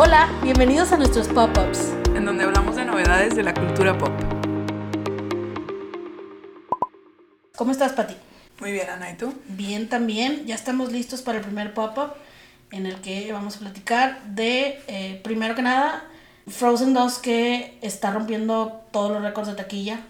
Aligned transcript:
Hola, 0.00 0.28
bienvenidos 0.44 0.92
a 0.92 0.96
nuestros 0.96 1.26
pop-ups. 1.26 1.92
en 2.14 2.24
donde 2.24 2.44
hablamos 2.44 2.76
de 2.76 2.84
novedades 2.84 3.34
de 3.34 3.42
la 3.42 3.52
cultura 3.52 3.98
pop. 3.98 4.12
¿Cómo 7.56 7.72
estás, 7.72 7.94
Pati? 7.94 8.14
Muy 8.60 8.70
bien, 8.70 8.88
Ana, 8.88 9.10
¿y 9.10 9.16
tú? 9.16 9.34
Bien, 9.48 9.88
también. 9.88 10.46
Ya 10.46 10.54
estamos 10.54 10.92
listos 10.92 11.22
para 11.22 11.38
el 11.38 11.44
primer 11.44 11.74
pop-up 11.74 12.12
en 12.70 12.86
el 12.86 13.00
que 13.00 13.32
vamos 13.32 13.56
a 13.56 13.58
platicar 13.58 14.22
de, 14.22 14.80
eh, 14.86 15.20
primero 15.24 15.56
que 15.56 15.62
nada, 15.62 16.04
Frozen 16.46 16.94
2 16.94 17.18
que 17.18 17.76
está 17.82 18.12
rompiendo 18.12 18.84
todos 18.92 19.10
los 19.10 19.20
récords 19.20 19.48
de 19.48 19.56
taquilla. 19.56 20.02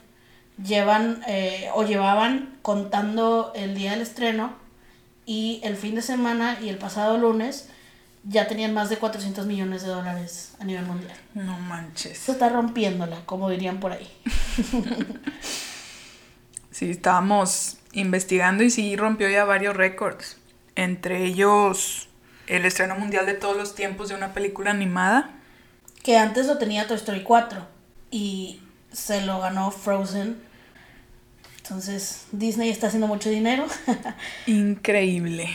Llevan 0.62 1.22
eh, 1.26 1.70
o 1.72 1.82
llevaban 1.82 2.58
contando 2.60 3.52
el 3.54 3.74
día 3.74 3.92
del 3.92 4.02
estreno 4.02 4.52
y 5.24 5.62
el 5.64 5.76
fin 5.76 5.94
de 5.94 6.02
semana 6.02 6.58
y 6.60 6.68
el 6.68 6.76
pasado 6.76 7.16
lunes 7.16 7.70
ya 8.28 8.46
tenían 8.46 8.74
más 8.74 8.90
de 8.90 8.98
400 8.98 9.46
millones 9.46 9.82
de 9.82 9.88
dólares 9.88 10.52
a 10.60 10.64
nivel 10.64 10.84
mundial. 10.84 11.16
No 11.34 11.58
manches. 11.58 12.12
Esto 12.12 12.32
está 12.32 12.48
rompiéndola, 12.50 13.22
como 13.26 13.48
dirían 13.48 13.80
por 13.80 13.92
ahí. 13.92 14.08
Sí, 16.70 16.90
estábamos 16.90 17.78
investigando 17.92 18.62
y 18.62 18.70
sí 18.70 18.94
rompió 18.94 19.28
ya 19.28 19.44
varios 19.44 19.76
récords. 19.76 20.36
Entre 20.76 21.24
ellos 21.24 22.08
el 22.46 22.64
estreno 22.64 22.94
mundial 22.94 23.26
de 23.26 23.34
todos 23.34 23.56
los 23.56 23.74
tiempos 23.74 24.08
de 24.10 24.14
una 24.14 24.32
película 24.32 24.70
animada. 24.70 25.30
que 26.04 26.16
antes 26.16 26.46
lo 26.46 26.56
tenía 26.56 26.86
Toy 26.86 26.96
Story 26.96 27.24
4 27.24 27.66
y 28.12 28.60
se 28.92 29.22
lo 29.22 29.40
ganó 29.40 29.72
Frozen. 29.72 30.40
Entonces 31.56 32.26
Disney 32.30 32.70
está 32.70 32.86
haciendo 32.86 33.08
mucho 33.08 33.28
dinero. 33.28 33.66
Increíble. 34.46 35.50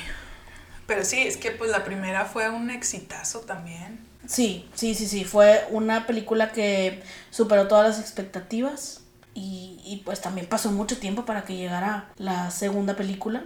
Pero 0.87 1.05
sí, 1.05 1.21
es 1.21 1.37
que 1.37 1.51
pues 1.51 1.71
la 1.71 1.83
primera 1.83 2.25
fue 2.25 2.49
un 2.49 2.69
exitazo 2.69 3.39
también. 3.41 3.99
sí, 4.27 4.67
sí, 4.73 4.95
sí, 4.95 5.07
sí. 5.07 5.23
Fue 5.23 5.65
una 5.71 6.05
película 6.07 6.51
que 6.51 7.01
superó 7.29 7.67
todas 7.67 7.87
las 7.87 7.99
expectativas 7.99 9.01
y, 9.33 9.79
y 9.85 10.01
pues 10.05 10.21
también 10.21 10.47
pasó 10.47 10.71
mucho 10.71 10.97
tiempo 10.97 11.25
para 11.25 11.43
que 11.45 11.55
llegara 11.55 12.09
la 12.17 12.51
segunda 12.51 12.95
película. 12.95 13.43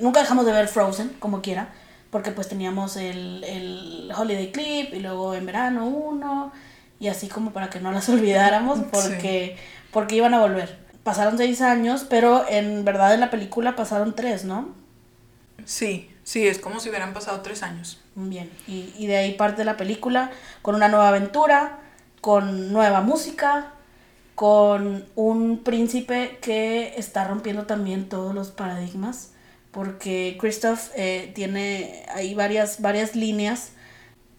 Nunca 0.00 0.20
dejamos 0.20 0.46
de 0.46 0.52
ver 0.52 0.68
Frozen, 0.68 1.08
como 1.18 1.42
quiera, 1.42 1.72
porque 2.10 2.30
pues 2.30 2.48
teníamos 2.48 2.96
el, 2.96 3.42
el 3.44 4.12
Holiday 4.16 4.52
Clip 4.52 4.94
y 4.94 5.00
luego 5.00 5.34
en 5.34 5.46
verano 5.46 5.86
uno 5.86 6.52
y 7.00 7.08
así 7.08 7.28
como 7.28 7.52
para 7.52 7.70
que 7.70 7.80
no 7.80 7.92
las 7.92 8.08
olvidáramos 8.08 8.80
porque, 8.92 9.56
porque 9.92 10.16
iban 10.16 10.34
a 10.34 10.40
volver. 10.40 10.78
Pasaron 11.02 11.38
seis 11.38 11.60
años, 11.60 12.06
pero 12.08 12.44
en 12.48 12.84
verdad 12.84 13.14
en 13.14 13.20
la 13.20 13.30
película 13.30 13.76
pasaron 13.76 14.14
tres, 14.14 14.44
¿no? 14.44 14.68
Sí, 15.64 16.10
sí, 16.28 16.46
es 16.46 16.58
como 16.58 16.78
si 16.78 16.90
hubieran 16.90 17.14
pasado 17.14 17.40
tres 17.40 17.62
años. 17.62 17.98
Bien, 18.14 18.50
y, 18.66 18.92
y 18.98 19.06
de 19.06 19.16
ahí 19.16 19.32
parte 19.32 19.64
la 19.64 19.78
película 19.78 20.30
con 20.60 20.74
una 20.74 20.88
nueva 20.88 21.08
aventura, 21.08 21.78
con 22.20 22.70
nueva 22.70 23.00
música, 23.00 23.72
con 24.34 25.06
un 25.14 25.64
príncipe 25.64 26.38
que 26.42 26.94
está 26.98 27.24
rompiendo 27.24 27.64
también 27.64 28.10
todos 28.10 28.34
los 28.34 28.50
paradigmas, 28.50 29.30
porque 29.70 30.36
Christoph 30.38 30.90
eh, 30.96 31.32
tiene 31.34 32.04
ahí 32.14 32.34
varias, 32.34 32.82
varias 32.82 33.16
líneas 33.16 33.70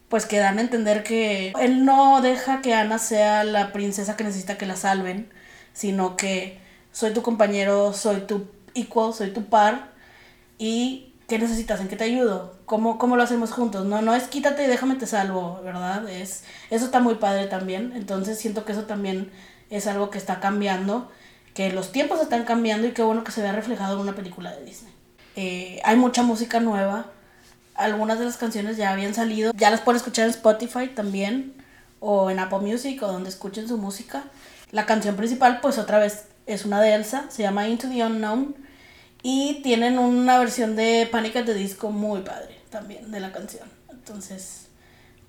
pues 0.08 0.26
que 0.26 0.38
dan 0.38 0.58
a 0.58 0.60
entender 0.60 1.02
que 1.02 1.52
él 1.60 1.84
no 1.84 2.20
deja 2.20 2.62
que 2.62 2.74
Ana 2.74 2.98
sea 2.98 3.44
la 3.44 3.72
princesa 3.72 4.16
que 4.16 4.24
necesita 4.24 4.58
que 4.58 4.66
la 4.66 4.76
salven, 4.76 5.28
sino 5.72 6.16
que 6.16 6.58
soy 6.92 7.12
tu 7.12 7.22
compañero, 7.22 7.92
soy 7.92 8.22
tu 8.22 8.48
equal, 8.74 9.12
soy 9.12 9.32
tu 9.32 9.44
par 9.44 9.92
y 10.58 11.09
¿qué 11.30 11.38
necesitas? 11.38 11.80
¿En 11.80 11.86
qué 11.86 11.94
te 11.94 12.02
ayudo? 12.02 12.56
¿Cómo, 12.66 12.98
cómo 12.98 13.14
lo 13.14 13.22
hacemos 13.22 13.52
juntos? 13.52 13.86
No, 13.86 14.02
no 14.02 14.16
es 14.16 14.24
quítate 14.24 14.64
y 14.64 14.66
déjame 14.66 14.96
te 14.96 15.06
salvo, 15.06 15.60
¿verdad? 15.62 16.08
Es, 16.08 16.42
eso 16.70 16.84
está 16.84 16.98
muy 16.98 17.14
padre 17.14 17.46
también, 17.46 17.92
entonces 17.94 18.36
siento 18.36 18.64
que 18.64 18.72
eso 18.72 18.82
también 18.82 19.30
es 19.70 19.86
algo 19.86 20.10
que 20.10 20.18
está 20.18 20.40
cambiando, 20.40 21.08
que 21.54 21.72
los 21.72 21.92
tiempos 21.92 22.20
están 22.20 22.44
cambiando 22.44 22.88
y 22.88 22.90
qué 22.90 23.02
bueno 23.02 23.22
que 23.22 23.30
se 23.30 23.42
vea 23.42 23.52
reflejado 23.52 23.94
en 23.94 24.00
una 24.00 24.16
película 24.16 24.50
de 24.50 24.64
Disney. 24.64 24.92
Eh, 25.36 25.80
hay 25.84 25.94
mucha 25.94 26.24
música 26.24 26.58
nueva, 26.58 27.06
algunas 27.76 28.18
de 28.18 28.24
las 28.24 28.36
canciones 28.36 28.76
ya 28.76 28.90
habían 28.90 29.14
salido, 29.14 29.52
ya 29.54 29.70
las 29.70 29.82
pueden 29.82 29.98
escuchar 29.98 30.24
en 30.24 30.30
Spotify 30.30 30.88
también, 30.88 31.54
o 32.00 32.28
en 32.30 32.40
Apple 32.40 32.58
Music, 32.58 33.00
o 33.04 33.06
donde 33.06 33.28
escuchen 33.28 33.68
su 33.68 33.78
música. 33.78 34.24
La 34.72 34.84
canción 34.84 35.14
principal, 35.14 35.60
pues 35.60 35.78
otra 35.78 36.00
vez, 36.00 36.24
es 36.46 36.64
una 36.64 36.80
de 36.80 36.92
Elsa, 36.92 37.26
se 37.28 37.42
llama 37.42 37.68
Into 37.68 37.88
the 37.88 38.04
Unknown, 38.04 38.56
y 39.22 39.60
tienen 39.62 39.98
una 39.98 40.38
versión 40.38 40.76
de 40.76 41.08
Panic 41.10 41.36
at 41.36 41.44
the 41.44 41.54
Disco 41.54 41.90
muy 41.90 42.22
padre 42.22 42.58
también 42.70 43.10
de 43.10 43.20
la 43.20 43.32
canción. 43.32 43.68
Entonces, 43.90 44.68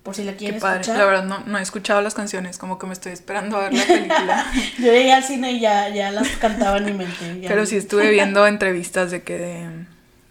por 0.02 0.14
si 0.14 0.24
la 0.24 0.34
quieren 0.34 0.56
escuchar. 0.56 0.96
La 0.96 1.04
verdad 1.04 1.24
no, 1.24 1.40
no 1.40 1.58
he 1.58 1.62
escuchado 1.62 2.00
las 2.00 2.14
canciones, 2.14 2.58
como 2.58 2.78
que 2.78 2.86
me 2.86 2.92
estoy 2.92 3.12
esperando 3.12 3.56
a 3.56 3.68
ver 3.68 3.74
la 3.74 3.84
película. 3.84 4.46
Yo 4.78 4.92
llegué 4.92 5.12
al 5.12 5.22
cine 5.24 5.52
y 5.52 5.60
ya, 5.60 5.88
ya 5.90 6.10
las 6.10 6.28
cantaba 6.38 6.78
en 6.78 6.86
mi 6.86 6.92
mente. 6.92 7.40
ya. 7.40 7.48
Pero 7.48 7.66
sí 7.66 7.76
estuve 7.76 8.10
viendo 8.10 8.46
entrevistas 8.48 9.10
de 9.10 9.22
que 9.22 9.38
de, 9.38 9.86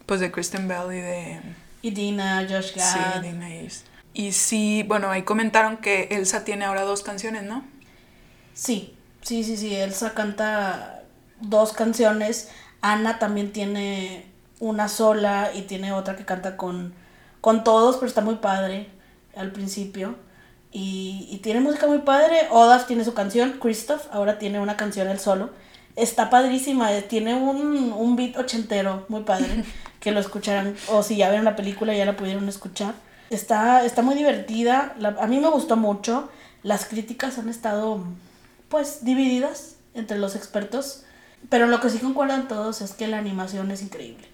pues 0.05 0.19
de 0.19 0.31
Kristen 0.31 0.67
Bell 0.67 0.91
y 0.91 1.01
de 1.01 1.39
Y 1.81 1.91
Dina, 1.91 2.45
Josh 2.49 2.73
sí, 2.73 2.79
Gad. 2.79 3.21
de 3.21 3.33
Naves. 3.33 3.85
Y 4.13 4.33
sí, 4.33 4.83
bueno, 4.87 5.09
ahí 5.09 5.23
comentaron 5.23 5.77
que 5.77 6.09
Elsa 6.11 6.43
tiene 6.43 6.65
ahora 6.65 6.81
dos 6.81 7.01
canciones, 7.01 7.43
¿no? 7.43 7.63
Sí, 8.53 8.93
sí, 9.21 9.43
sí, 9.45 9.55
sí. 9.55 9.73
Elsa 9.73 10.13
canta 10.13 11.03
dos 11.39 11.71
canciones. 11.71 12.49
Ana 12.81 13.19
también 13.19 13.51
tiene 13.53 14.25
una 14.59 14.87
sola 14.87 15.51
y 15.53 15.63
tiene 15.63 15.91
otra 15.93 16.15
que 16.15 16.25
canta 16.25 16.57
con, 16.57 16.93
con 17.41 17.63
todos, 17.63 17.95
pero 17.97 18.07
está 18.07 18.21
muy 18.21 18.35
padre 18.35 18.89
al 19.35 19.51
principio. 19.51 20.15
Y, 20.71 21.27
y 21.29 21.37
tiene 21.39 21.59
música 21.59 21.87
muy 21.87 21.99
padre. 21.99 22.47
Olaf 22.51 22.87
tiene 22.87 23.03
su 23.03 23.13
canción. 23.13 23.57
Christoph 23.61 24.07
ahora 24.11 24.39
tiene 24.39 24.59
una 24.59 24.77
canción 24.77 25.07
él 25.09 25.19
solo. 25.19 25.49
Está 25.95 26.29
padrísima. 26.29 26.93
eh, 26.93 27.01
Tiene 27.01 27.35
un, 27.35 27.91
un 27.93 28.15
beat 28.15 28.37
ochentero 28.37 29.05
muy 29.09 29.23
padre. 29.23 29.63
que 29.99 30.11
lo 30.11 30.19
escucharán. 30.19 30.75
O 30.89 31.03
si 31.03 31.17
ya 31.17 31.27
vieron 31.29 31.45
la 31.45 31.55
película 31.55 31.93
ya 31.93 32.05
la 32.05 32.15
pudieron 32.17 32.47
escuchar. 32.47 32.93
Está, 33.29 33.83
está 33.85 34.01
muy 34.01 34.15
divertida. 34.15 34.95
la- 34.97 35.15
a 35.19 35.27
mí 35.27 35.39
me 35.39 35.49
gustó 35.49 35.75
mucho. 35.75 36.29
Las 36.63 36.85
críticas 36.85 37.37
han 37.37 37.49
estado 37.49 38.03
pues 38.69 39.03
divididas 39.03 39.75
entre 39.93 40.17
los 40.19 40.35
expertos. 40.35 41.03
Pero 41.49 41.67
lo 41.67 41.79
que 41.79 41.89
sí 41.89 41.99
concuerdan 41.99 42.47
todos 42.47 42.81
es 42.81 42.93
que 42.93 43.07
la 43.07 43.17
animación 43.17 43.71
es 43.71 43.81
increíble. 43.81 44.27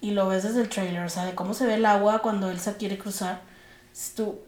Y 0.00 0.12
lo 0.12 0.28
ves 0.28 0.44
desde 0.44 0.60
el 0.60 0.68
trailer, 0.68 1.04
o 1.04 1.08
sea, 1.08 1.24
de 1.24 1.34
cómo 1.34 1.54
se 1.54 1.66
ve 1.66 1.74
el 1.74 1.86
agua 1.86 2.20
cuando 2.20 2.50
Elsa 2.50 2.76
quiere 2.76 2.98
cruzar. 2.98 3.40
Tú, 4.14 4.38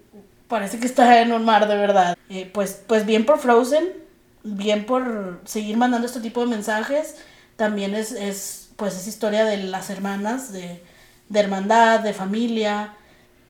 parece 0.48 0.78
que 0.78 0.86
está 0.86 1.20
en 1.22 1.32
un 1.32 1.44
mar 1.44 1.66
de 1.66 1.76
verdad. 1.76 2.16
Eh, 2.28 2.50
pues, 2.52 2.82
pues 2.86 3.06
bien 3.06 3.26
por 3.26 3.38
Frozen, 3.38 3.88
bien 4.42 4.86
por 4.86 5.40
seguir 5.44 5.76
mandando 5.76 6.06
este 6.06 6.20
tipo 6.20 6.40
de 6.40 6.46
mensajes. 6.46 7.16
También 7.56 7.94
es, 7.94 8.12
es 8.12 8.70
pues 8.76 8.96
es 8.96 9.06
historia 9.06 9.44
de 9.44 9.58
las 9.58 9.90
hermanas, 9.90 10.52
de, 10.52 10.82
de 11.28 11.40
hermandad, 11.40 12.00
de 12.00 12.12
familia. 12.12 12.94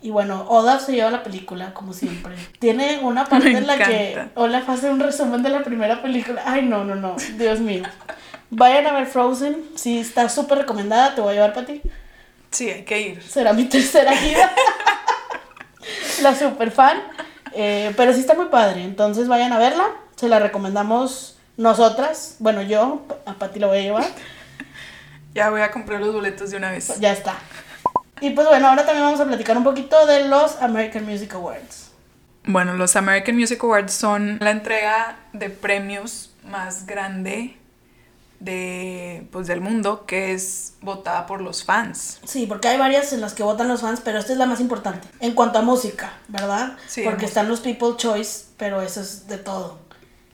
Y 0.03 0.11
bueno, 0.11 0.47
Oda 0.49 0.81
se 0.81 0.93
lleva 0.93 1.11
la 1.11 1.23
película, 1.23 1.75
como 1.75 1.93
siempre. 1.93 2.35
Tiene 2.59 3.01
una 3.03 3.25
parte 3.29 3.51
en 3.51 3.67
la 3.67 3.77
que. 3.77 4.29
Olaf 4.35 4.69
hace 4.69 4.91
un 4.91 5.01
resumen 5.01 5.43
de 5.43 5.51
la 5.51 5.63
primera 5.63 6.01
película. 6.01 6.43
Ay, 6.47 6.63
no, 6.63 6.85
no, 6.85 6.95
no. 6.95 7.17
Dios 7.37 7.61
mío. 7.61 7.83
Vayan 8.51 8.87
a 8.87 8.93
ver 8.93 9.07
Frozen. 9.07 9.63
Sí, 9.75 9.99
está 9.99 10.29
súper 10.29 10.59
recomendada. 10.59 11.15
Te 11.15 11.21
voy 11.21 11.33
a 11.33 11.35
llevar 11.35 11.53
para 11.53 11.67
ti. 11.67 11.83
Sí, 12.51 12.71
hay 12.71 12.85
que 12.85 13.01
ir. 13.01 13.23
Será 13.23 13.53
mi 13.53 13.65
tercera 13.65 14.17
gira. 14.17 14.51
la 16.23 16.35
super 16.35 16.71
fan. 16.71 17.03
Eh, 17.53 17.93
pero 17.97 18.15
sí 18.15 18.21
está 18.21 18.35
muy 18.35 18.47
padre. 18.47 18.83
Entonces 18.83 19.29
vayan 19.29 19.53
a 19.53 19.59
verla. 19.59 19.87
Se 20.17 20.29
la 20.29 20.39
recomendamos 20.39 21.37
nosotras. 21.59 22.37
Bueno, 22.39 22.63
yo. 22.63 23.03
A 23.27 23.35
Pati 23.35 23.61
la 23.61 23.67
voy 23.67 23.79
a 23.79 23.83
llevar. 23.83 24.05
Ya 25.33 25.49
voy 25.49 25.61
a 25.61 25.71
comprar 25.71 26.01
los 26.01 26.13
boletos 26.13 26.51
de 26.51 26.57
una 26.57 26.73
vez. 26.73 26.99
Ya 26.99 27.13
está. 27.13 27.37
Y 28.21 28.31
pues 28.31 28.47
bueno, 28.47 28.69
ahora 28.69 28.85
también 28.85 29.05
vamos 29.05 29.21
a 29.21 29.25
platicar 29.27 29.57
un 29.57 29.65
poquito 29.65 30.07
de 30.07 30.29
los 30.29 30.57
American 30.61 31.05
Music 31.07 31.33
Awards. 31.35 31.91
Bueno, 32.45 32.75
los 32.75 32.97
American 32.97 33.37
Music 33.37 33.63
Awards 33.63 33.93
son 33.93 34.39
la 34.41 34.51
entrega 34.51 35.17
de 35.33 35.51
premios 35.51 36.31
más 36.45 36.87
grande 36.87 37.57
de, 38.41 39.27
pues, 39.33 39.47
del 39.47 39.61
mundo, 39.61 40.07
que 40.07 40.33
es 40.33 40.73
votada 40.81 41.27
por 41.27 41.43
los 41.43 41.63
fans. 41.65 42.19
Sí, 42.25 42.47
porque 42.47 42.69
hay 42.69 42.79
varias 42.79 43.13
en 43.13 43.21
las 43.21 43.35
que 43.35 43.43
votan 43.43 43.69
los 43.69 43.83
fans, 43.83 44.01
pero 44.03 44.19
esta 44.19 44.33
es 44.33 44.39
la 44.39 44.47
más 44.47 44.61
importante. 44.61 45.07
En 45.21 45.35
cuanto 45.35 45.59
a 45.59 45.63
música, 45.63 46.15
¿verdad? 46.29 46.77
Sí, 46.87 47.03
porque 47.05 47.27
están 47.27 47.49
los 47.49 47.61
People 47.61 47.95
Choice, 47.99 48.47
pero 48.57 48.81
eso 48.81 49.03
es 49.03 49.27
de 49.29 49.37
todo. 49.37 49.79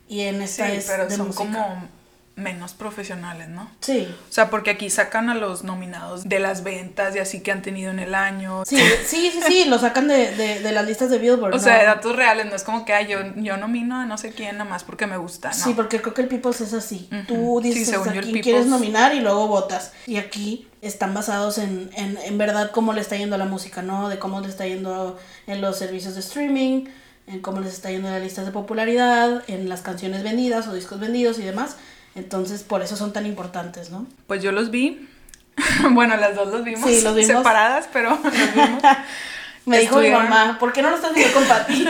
Y 0.09 0.21
en 0.23 0.37
Sí, 0.47 0.63
esta 0.63 0.73
es 0.73 0.87
pero 0.87 1.09
de 1.09 1.17
son 1.17 1.27
música. 1.27 1.45
como 1.45 1.89
menos 2.37 2.75
profesionales, 2.75 3.49
¿no? 3.49 3.71
Sí. 3.81 4.07
O 4.29 4.33
sea, 4.33 4.51
porque 4.51 4.71
aquí 4.71 4.91
sacan 4.91 5.31
a 5.31 5.35
los 5.35 5.65
nominados 5.65 6.29
de 6.29 6.39
las 6.39 6.63
ventas 6.63 7.17
y 7.17 7.19
así 7.19 7.41
que 7.41 7.51
han 7.51 7.63
tenido 7.63 7.91
en 7.91 7.99
el 7.99 8.15
año. 8.15 8.63
Sí, 8.67 8.77
sí, 9.07 9.31
sí, 9.33 9.41
sí, 9.47 9.65
lo 9.65 9.79
sacan 9.79 10.07
de, 10.07 10.37
de, 10.37 10.61
de 10.61 10.73
las 10.73 10.85
listas 10.87 11.09
de 11.09 11.19
Billboard. 11.19 11.55
O 11.55 11.59
sea, 11.59 11.79
de 11.79 11.87
datos 11.87 12.15
reales, 12.15 12.45
no 12.47 12.55
es 12.55 12.63
como 12.63 12.85
que 12.85 12.93
"Ay, 12.93 13.07
yo, 13.09 13.19
yo 13.37 13.57
nomino 13.57 13.97
a 13.97 14.05
no 14.05 14.19
sé 14.19 14.33
quién 14.33 14.59
nada 14.59 14.69
más 14.69 14.85
porque 14.85 15.07
me 15.07 15.17
gusta, 15.17 15.49
¿no? 15.49 15.55
Sí, 15.55 15.73
porque 15.75 16.03
creo 16.03 16.13
que 16.13 16.23
el 16.23 16.29
People's 16.29 16.61
es 16.61 16.75
así. 16.75 17.09
Ujú. 17.11 17.25
Tú 17.27 17.61
Sí, 17.63 17.71
dices 17.71 17.95
a 17.97 18.03
quién 18.13 18.43
quieres 18.43 18.67
nominar 18.67 19.15
y 19.15 19.21
luego 19.21 19.49
votas. 19.49 19.93
Y 20.07 20.19
aquí 20.19 20.69
están 20.83 21.15
basados 21.15 21.57
en, 21.57 21.91
en, 21.97 22.19
en 22.19 22.37
verdad 22.39 22.71
cómo 22.71 22.93
le 22.93 23.01
está 23.01 23.17
yendo 23.17 23.37
a 23.37 23.39
la 23.39 23.47
música, 23.47 23.81
¿no? 23.81 24.11
De 24.11 24.19
cómo 24.19 24.41
le 24.41 24.49
está 24.49 24.67
yendo 24.67 25.19
en 25.47 25.63
los 25.63 25.79
servicios 25.79 26.13
de 26.15 26.21
streaming, 26.21 26.85
en 27.29 27.41
cómo 27.41 27.61
les 27.61 27.73
está 27.73 27.91
yendo 27.91 28.09
en 28.09 28.15
las 28.15 28.23
listas 28.23 28.45
de 28.45 28.53
popularidad, 28.53 29.43
en 29.49 29.71
las 29.71 29.81
canciones 29.81 30.23
vendidas 30.23 30.69
o 30.69 30.75
discos 30.75 31.01
vendidos 31.01 31.39
y 31.39 31.43
demás. 31.43 31.77
Entonces, 32.17 32.63
por 32.63 32.83
eso 32.83 32.97
son 32.97 33.13
tan 33.13 33.27
importantes, 33.27 33.91
¿no? 33.91 34.07
Pues 34.27 34.43
yo 34.43 34.51
los 34.53 34.71
vi. 34.71 35.09
bueno, 35.91 36.17
las 36.17 36.35
dos 36.35 36.49
los 36.49 36.65
vimos, 36.65 36.89
Sí, 36.91 37.03
los 37.03 37.15
vimos. 37.15 37.39
separadas, 37.39 37.89
pero 37.93 38.11
los 38.25 38.55
vimos. 38.55 38.83
Me 39.67 39.81
dijo 39.81 39.99
mi 39.99 40.11
mamá, 40.11 40.59
¿por 40.61 40.73
qué 40.73 40.81
no 40.81 40.91
lo 40.91 40.97
estás 40.97 41.13
viendo 41.13 41.35
con 41.35 41.45
Pati? 41.45 41.85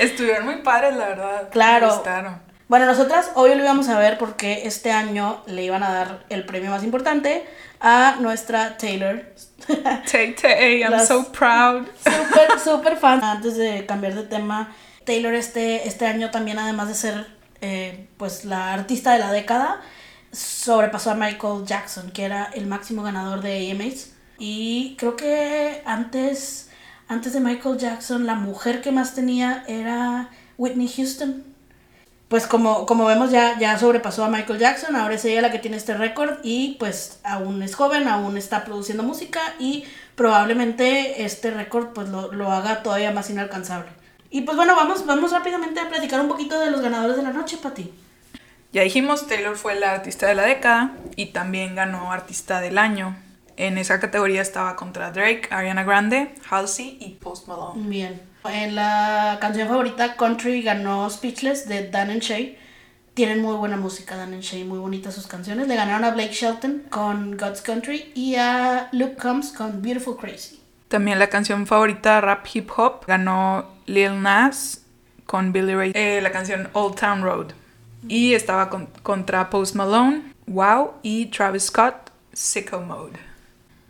Estuvieron 0.00 0.44
muy 0.46 0.56
padres, 0.62 0.96
la 0.96 1.06
verdad. 1.08 1.48
Claro. 1.52 1.86
Me 1.86 1.92
gustaron. 1.94 2.42
Bueno, 2.66 2.86
nosotras 2.86 3.30
hoy 3.34 3.54
lo 3.54 3.62
íbamos 3.62 3.88
a 3.88 3.98
ver 3.98 4.18
porque 4.18 4.62
este 4.66 4.90
año 4.90 5.42
le 5.46 5.62
iban 5.62 5.82
a 5.84 5.92
dar 5.92 6.24
el 6.28 6.44
premio 6.44 6.70
más 6.70 6.82
importante 6.82 7.46
a 7.80 8.16
nuestra 8.18 8.76
Taylor. 8.78 9.22
Tay 10.10 10.34
Tay, 10.34 10.80
I'm 10.82 10.90
Las- 10.90 11.06
so 11.06 11.30
proud. 11.30 11.86
Súper, 12.02 12.58
súper 12.58 12.96
fan. 12.96 13.22
Antes 13.22 13.56
de 13.56 13.86
cambiar 13.86 14.14
de 14.14 14.24
tema, 14.24 14.74
Taylor 15.04 15.34
este, 15.34 15.86
este 15.86 16.06
año 16.06 16.30
también, 16.32 16.58
además 16.58 16.88
de 16.88 16.94
ser 16.94 17.26
eh, 17.62 18.08
pues 18.18 18.44
la 18.44 18.72
artista 18.74 19.12
de 19.12 19.20
la 19.20 19.32
década, 19.32 19.80
sobrepasó 20.32 21.12
a 21.12 21.14
Michael 21.14 21.64
Jackson, 21.64 22.10
que 22.10 22.24
era 22.24 22.50
el 22.54 22.66
máximo 22.66 23.02
ganador 23.02 23.40
de 23.40 23.70
AMAs. 23.70 24.10
Y 24.38 24.96
creo 24.98 25.16
que 25.16 25.82
antes, 25.86 26.70
antes 27.08 27.32
de 27.32 27.40
Michael 27.40 27.78
Jackson, 27.78 28.26
la 28.26 28.34
mujer 28.34 28.80
que 28.80 28.90
más 28.90 29.14
tenía 29.14 29.64
era 29.68 30.30
Whitney 30.58 30.88
Houston. 30.88 31.44
Pues 32.28 32.46
como, 32.46 32.86
como 32.86 33.04
vemos 33.04 33.30
ya, 33.30 33.58
ya 33.58 33.78
sobrepasó 33.78 34.24
a 34.24 34.28
Michael 34.28 34.58
Jackson, 34.58 34.96
ahora 34.96 35.14
es 35.14 35.24
ella 35.24 35.42
la 35.42 35.52
que 35.52 35.58
tiene 35.58 35.76
este 35.76 35.94
récord 35.94 36.38
y 36.42 36.76
pues 36.78 37.20
aún 37.24 37.62
es 37.62 37.74
joven, 37.74 38.08
aún 38.08 38.38
está 38.38 38.64
produciendo 38.64 39.02
música 39.02 39.40
y 39.58 39.84
probablemente 40.16 41.24
este 41.24 41.50
récord 41.50 41.88
pues 41.88 42.08
lo, 42.08 42.32
lo 42.32 42.50
haga 42.50 42.82
todavía 42.82 43.12
más 43.12 43.28
inalcanzable. 43.28 44.01
Y 44.32 44.40
pues 44.40 44.56
bueno, 44.56 44.74
vamos, 44.74 45.04
vamos 45.04 45.30
rápidamente 45.30 45.78
a 45.78 45.90
platicar 45.90 46.18
un 46.20 46.28
poquito 46.28 46.58
de 46.58 46.70
los 46.70 46.80
ganadores 46.80 47.16
de 47.18 47.22
la 47.22 47.32
noche, 47.32 47.58
Pati. 47.58 47.92
Ya 48.72 48.82
dijimos, 48.82 49.26
Taylor 49.26 49.56
fue 49.56 49.78
la 49.78 49.92
artista 49.92 50.26
de 50.26 50.34
la 50.34 50.44
década 50.44 50.92
y 51.16 51.26
también 51.26 51.74
ganó 51.74 52.10
artista 52.10 52.60
del 52.60 52.78
año. 52.78 53.14
En 53.58 53.76
esa 53.76 54.00
categoría 54.00 54.40
estaba 54.40 54.74
contra 54.74 55.10
Drake, 55.10 55.48
Ariana 55.50 55.84
Grande, 55.84 56.34
Halsey 56.48 56.96
y 56.98 57.10
Post 57.10 57.46
Malone. 57.46 57.86
Bien. 57.86 58.22
En 58.50 58.74
la 58.74 59.36
canción 59.38 59.68
favorita, 59.68 60.16
Country, 60.16 60.62
ganó 60.62 61.08
Speechless 61.10 61.68
de 61.68 61.90
Dan 61.90 62.10
and 62.10 62.22
Shay. 62.22 62.58
Tienen 63.12 63.42
muy 63.42 63.54
buena 63.56 63.76
música, 63.76 64.16
Dan 64.16 64.32
and 64.32 64.42
Shay, 64.42 64.64
muy 64.64 64.78
bonitas 64.78 65.14
sus 65.14 65.26
canciones. 65.26 65.68
Le 65.68 65.76
ganaron 65.76 66.04
a 66.04 66.10
Blake 66.10 66.32
Shelton 66.32 66.84
con 66.88 67.36
God's 67.36 67.60
Country 67.60 68.10
y 68.14 68.36
a 68.36 68.88
Luke 68.92 69.16
Combs 69.16 69.52
con 69.52 69.82
Beautiful 69.82 70.16
Crazy. 70.16 70.62
También 70.88 71.18
la 71.18 71.28
canción 71.28 71.66
favorita 71.66 72.22
rap 72.22 72.46
hip 72.52 72.70
hop 72.74 73.06
ganó 73.06 73.66
Lil 73.86 74.20
Nas 74.22 74.84
con 75.26 75.52
Billy 75.52 75.74
Ray, 75.74 75.92
eh, 75.94 76.20
la 76.22 76.30
canción 76.32 76.68
Old 76.72 76.96
Town 76.98 77.22
Road. 77.22 77.52
Y 78.08 78.34
estaba 78.34 78.68
con- 78.68 78.88
contra 79.02 79.48
Post 79.50 79.74
Malone, 79.76 80.32
Wow 80.46 80.94
y 81.02 81.26
Travis 81.26 81.64
Scott, 81.64 82.10
Sicko 82.32 82.80
Mode. 82.80 83.18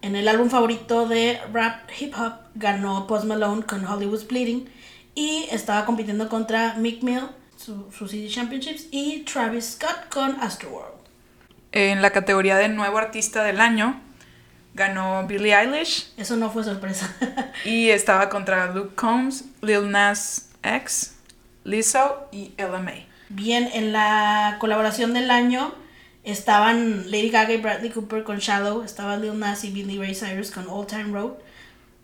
En 0.02 0.16
el 0.16 0.28
álbum 0.28 0.50
favorito 0.50 1.06
de 1.06 1.40
rap 1.52 1.88
hip 1.98 2.12
hop 2.18 2.32
ganó 2.54 3.06
Post 3.06 3.24
Malone 3.24 3.62
con 3.62 3.84
Hollywood's 3.86 4.26
Bleeding 4.26 4.68
y 5.14 5.46
estaba 5.50 5.84
compitiendo 5.86 6.28
contra 6.28 6.74
Mick 6.74 7.02
Mill, 7.02 7.22
su, 7.56 7.90
su 7.96 8.08
CD 8.08 8.28
Championships, 8.28 8.88
y 8.90 9.20
Travis 9.20 9.76
Scott 9.78 10.08
con 10.12 10.40
Astroworld. 10.40 10.92
En 11.70 12.02
la 12.02 12.10
categoría 12.10 12.56
de 12.56 12.68
nuevo 12.68 12.98
artista 12.98 13.44
del 13.44 13.60
año 13.60 14.00
ganó 14.74 15.26
Billie 15.26 15.54
Eilish 15.54 16.12
Eso 16.16 16.36
no 16.36 16.50
fue 16.50 16.64
sorpresa. 16.64 17.14
y 17.64 17.90
estaba 17.90 18.28
contra 18.28 18.72
Luke 18.72 18.94
Combs, 18.94 19.44
Lil 19.60 19.90
Nas 19.90 20.50
X, 20.62 21.14
Lizzo 21.64 22.28
y 22.32 22.52
LMA. 22.58 23.06
Bien, 23.28 23.69
en 23.72 23.92
la 23.92 24.56
colaboración 24.60 25.14
del 25.14 25.30
año 25.30 25.74
estaban 26.24 27.10
Lady 27.10 27.30
Gaga 27.30 27.52
y 27.52 27.56
Bradley 27.56 27.90
Cooper 27.90 28.24
con 28.24 28.38
Shallow, 28.38 28.82
estaba 28.82 29.16
Lil 29.16 29.38
Nas 29.38 29.64
y 29.64 29.70
Billy 29.70 29.98
Ray 29.98 30.14
Cyrus 30.14 30.50
con 30.50 30.69
Old 30.69 30.88
Time 30.88 31.12
Road, 31.12 31.32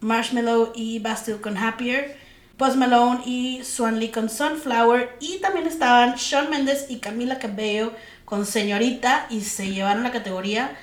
Marshmallow 0.01 0.73
y 0.75 0.99
Bastille 1.01 1.41
con 1.41 1.57
Happier, 1.57 2.17
Post 2.57 2.77
Malone 2.77 3.21
y 3.25 3.63
Swan 3.63 4.01
Lee 4.01 4.11
con 4.11 4.29
Sunflower, 4.29 5.17
y 5.21 5.39
también 5.39 5.67
estaban 5.67 6.15
Shawn 6.17 6.51
Mendes 6.51 6.87
y 6.89 6.99
Camila 6.99 7.39
Cabello 7.39 7.93
con 8.25 8.45
Señorita 8.47 9.27
y 9.31 9.43
se 9.43 9.71
llevaron 9.71 10.03
la 10.03 10.11
categoría. 10.11 10.77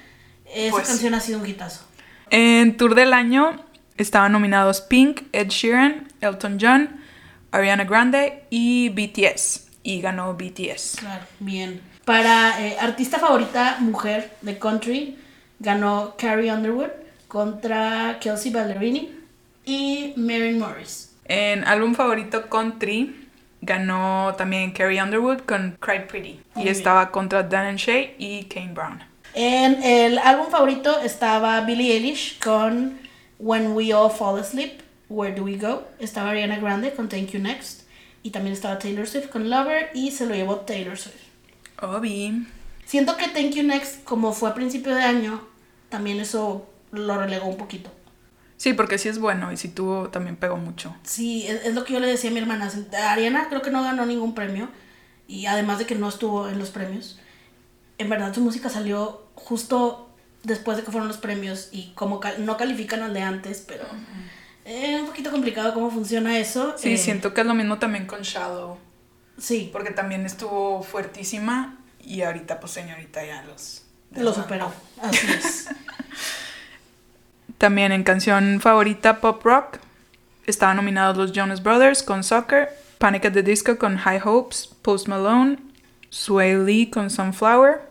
Esa 0.55 0.71
Pues- 0.71 0.87
canción 0.87 1.13
ha 1.13 1.19
sido 1.19 1.39
un 1.39 1.45
hitazo. 1.45 1.85
En 2.31 2.77
Tour 2.77 2.95
del 2.95 3.13
Año 3.13 3.63
estaban 3.97 4.31
nominados 4.31 4.81
Pink, 4.81 5.21
Ed 5.31 5.49
Sheeran, 5.49 6.07
Elton 6.21 6.57
John, 6.59 7.01
Ariana 7.51 7.83
Grande 7.83 8.43
y 8.49 8.89
BTS. 8.89 9.67
Y 9.83 10.01
ganó 10.01 10.33
BTS. 10.33 10.97
Claro, 10.97 11.25
bien. 11.39 11.81
Para 12.05 12.59
eh, 12.65 12.77
artista 12.79 13.19
favorita 13.19 13.77
mujer 13.79 14.31
de 14.41 14.57
country, 14.57 15.17
ganó 15.59 16.15
Carrie 16.17 16.51
Underwood 16.51 16.89
contra 17.27 18.17
Kelsey 18.19 18.51
Ballerini 18.51 19.11
y 19.65 20.13
Mary 20.17 20.53
Morris. 20.53 21.11
En 21.25 21.63
álbum 21.67 21.93
favorito 21.95 22.49
country 22.49 23.27
ganó 23.61 24.33
también 24.37 24.71
Carrie 24.71 25.01
Underwood 25.01 25.39
con 25.41 25.77
Cry 25.79 26.05
Pretty. 26.07 26.39
Muy 26.55 26.61
y 26.61 26.65
bien. 26.65 26.75
estaba 26.75 27.11
contra 27.11 27.43
Dan 27.43 27.65
and 27.67 27.77
Shay 27.79 28.15
y 28.17 28.43
Kane 28.45 28.73
Brown. 28.73 29.03
En 29.37 29.83
el 29.83 30.17
álbum 30.17 30.47
favorito 30.49 30.97
estaba 31.01 31.59
Billie 31.59 31.91
Eilish 31.91 32.39
con 32.39 32.97
When 33.37 33.73
We 33.73 33.93
All 33.93 34.09
Fall 34.09 34.39
Asleep, 34.39 34.79
Where 35.09 35.35
Do 35.35 35.43
We 35.43 35.57
Go. 35.57 35.83
Estaba 35.99 36.29
Ariana 36.29 36.57
Grande 36.57 36.93
con 36.93 37.09
Thank 37.09 37.31
You 37.31 37.41
Next. 37.41 37.81
Y 38.23 38.29
también 38.29 38.53
estaba 38.53 38.79
Taylor 38.79 39.05
Swift 39.05 39.27
con 39.27 39.49
Lover 39.49 39.91
y 39.93 40.11
se 40.11 40.25
lo 40.25 40.35
llevó 40.35 40.61
Taylor 40.61 40.97
Swift. 40.97 41.17
Obi. 41.81 42.47
Siento 42.85 43.17
que 43.17 43.27
Thank 43.27 43.55
You 43.55 43.63
Next, 43.63 44.05
como 44.05 44.31
fue 44.31 44.51
a 44.51 44.53
principio 44.53 44.95
de 44.95 45.03
año, 45.03 45.41
también 45.89 46.21
eso 46.21 46.69
lo 46.93 47.17
relegó 47.17 47.47
un 47.47 47.57
poquito. 47.57 47.91
Sí, 48.55 48.71
porque 48.71 48.97
sí 48.97 49.09
es 49.09 49.19
bueno 49.19 49.51
y 49.51 49.57
sí 49.57 49.67
tuvo, 49.67 50.07
también 50.11 50.37
pegó 50.37 50.55
mucho. 50.55 50.95
Sí, 51.03 51.45
es, 51.45 51.65
es 51.65 51.75
lo 51.75 51.83
que 51.83 51.91
yo 51.91 51.99
le 51.99 52.07
decía 52.07 52.29
a 52.29 52.33
mi 52.33 52.39
hermana. 52.39 52.71
Ariana 53.09 53.49
creo 53.49 53.61
que 53.61 53.69
no 53.69 53.83
ganó 53.83 54.05
ningún 54.05 54.33
premio. 54.33 54.69
Y 55.27 55.47
además 55.47 55.79
de 55.79 55.85
que 55.85 55.95
no 55.95 56.07
estuvo 56.07 56.47
en 56.47 56.57
los 56.57 56.69
premios. 56.69 57.19
En 57.97 58.09
verdad 58.09 58.33
su 58.33 58.39
música 58.39 58.69
salió 58.69 59.24
justo 59.35 60.09
después 60.43 60.77
de 60.77 60.83
que 60.83 60.91
fueron 60.91 61.07
los 61.07 61.17
premios. 61.17 61.69
Y 61.71 61.91
como 61.95 62.19
cal- 62.19 62.45
no 62.45 62.57
califican 62.57 63.01
al 63.03 63.13
de 63.13 63.21
antes, 63.21 63.63
pero 63.67 63.85
es 64.65 64.99
un 65.01 65.07
poquito 65.07 65.31
complicado 65.31 65.73
cómo 65.73 65.91
funciona 65.91 66.37
eso. 66.39 66.75
Sí, 66.77 66.93
Eh, 66.93 66.97
siento 66.97 67.33
que 67.33 67.41
es 67.41 67.47
lo 67.47 67.53
mismo 67.53 67.77
también 67.79 68.05
con 68.07 68.21
Shallow. 68.21 68.77
Sí, 69.37 69.69
Porque 69.73 69.91
también 69.91 70.25
estuvo 70.25 70.81
fuertísima 70.81 71.77
y 72.01 72.21
ahorita 72.21 72.59
pues 72.61 72.71
señorita 72.71 73.25
ya 73.25 73.43
los... 73.43 73.83
lo 74.15 74.33
superó. 74.33 74.71
Así 75.01 75.27
es. 75.29 75.67
También 77.57 77.91
en 77.91 78.03
canción 78.03 78.59
favorita 78.61 79.21
pop 79.21 79.43
rock 79.45 79.77
estaban 80.45 80.75
nominados 80.75 81.17
los 81.17 81.31
Jonas 81.31 81.63
Brothers 81.63 82.03
con 82.03 82.23
Soccer, 82.23 82.69
Panic 82.97 83.25
at 83.25 83.31
the 83.33 83.43
Disco 83.43 83.77
con 83.77 83.97
High 83.97 84.21
Hopes, 84.23 84.69
Post 84.81 85.07
Malone, 85.07 85.57
Sway 86.09 86.55
Lee 86.65 86.89
con 86.89 87.09
Sunflower 87.09 87.81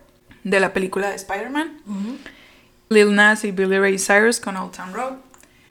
de 0.44 0.60
la 0.60 0.72
película 0.72 1.10
de 1.10 1.16
Spider-Man. 1.16 1.80
Lil 2.90 3.14
Nas 3.14 3.44
y 3.44 3.50
Billy 3.50 3.78
Ray 3.78 3.98
Cyrus 3.98 4.38
con 4.38 4.56
Old 4.56 4.72
Town 4.72 4.92
Road 4.92 5.14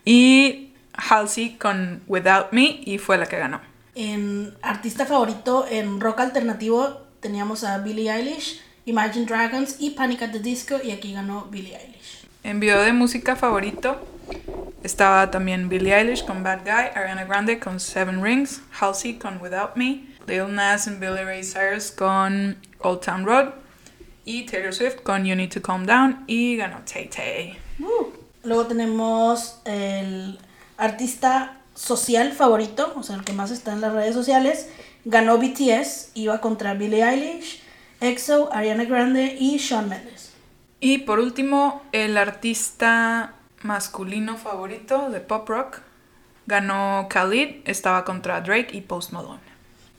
y 0.04 0.74
Halsey 0.94 1.58
con 1.58 2.02
Without 2.08 2.52
Me 2.52 2.82
y 2.84 2.98
fue 2.98 3.18
la 3.18 3.28
que 3.28 3.38
ganó. 3.38 3.62
En 3.96 4.54
artista 4.62 5.06
favorito 5.06 5.66
en 5.70 6.02
rock 6.02 6.20
alternativo 6.20 7.02
teníamos 7.20 7.64
a 7.64 7.78
Billie 7.78 8.12
Eilish, 8.12 8.62
Imagine 8.86 9.26
Dragons 9.26 9.78
y 9.80 9.92
Panic 9.92 10.24
at 10.24 10.32
the 10.32 10.40
Disco. 10.40 10.78
Y 10.84 10.92
aquí 10.92 11.14
ganó 11.14 11.46
Billie 11.46 11.78
Eilish. 11.78 12.28
En 12.44 12.60
video 12.60 12.82
de 12.82 12.92
música 12.92 13.36
favorito 13.36 14.06
estaba 14.84 15.32
también 15.32 15.70
Billie 15.70 15.96
Eilish 15.96 16.26
con 16.26 16.44
Bad 16.44 16.64
Guy, 16.64 16.92
Ariana 16.96 17.24
Grande 17.24 17.60
con 17.60 17.80
Seven 17.80 18.22
Rings, 18.22 18.62
Halsey 18.78 19.14
con 19.14 19.40
Without 19.42 19.76
Me, 19.76 20.04
Lil 20.28 20.54
Nas 20.54 20.88
y 20.88 20.90
Billy 20.92 21.24
Ray 21.24 21.44
Cyrus 21.44 21.92
con 21.92 22.58
Old 22.80 23.00
Town 23.00 23.26
Road 23.26 23.63
y 24.26 24.46
Taylor 24.46 24.74
Swift 24.74 25.02
con 25.04 25.26
You 25.26 25.36
Need 25.36 25.54
to 25.54 25.62
Calm 25.62 25.86
Down 25.86 26.24
y 26.28 26.56
ganó 26.58 26.80
Tay 26.86 27.08
Tay. 27.08 27.58
Uh, 27.80 28.24
Luego 28.44 28.68
tenemos 28.68 29.60
el 29.64 30.38
artista 30.78 31.58
social 31.76 32.34
favorito, 32.34 32.94
o 32.96 33.04
sea, 33.04 33.16
el 33.16 33.24
que 33.24 33.32
más 33.32 33.52
está 33.52 33.72
en 33.72 33.82
las 33.82 33.94
redes 33.94 34.14
sociales. 34.14 34.70
Ganó 35.06 35.38
BTS, 35.38 36.12
iba 36.14 36.42
contra 36.42 36.74
Billie 36.74 37.04
Eilish, 37.04 37.62
EXO, 38.02 38.54
Ariana 38.54 38.84
Grande 38.84 39.38
y 39.40 39.58
Shawn 39.58 39.88
Mendes. 39.88 40.34
Y 40.82 41.00
por 41.00 41.20
último, 41.20 41.82
el 41.94 42.18
artista 42.18 43.36
masculino 43.62 44.36
favorito 44.36 45.10
de 45.10 45.22
pop 45.22 45.48
rock 45.48 45.80
ganó 46.46 47.08
Khalid, 47.10 47.62
estaba 47.64 48.04
contra 48.04 48.42
Drake 48.42 48.70
y 48.74 48.82
Post 48.82 49.14
Malone. 49.14 49.40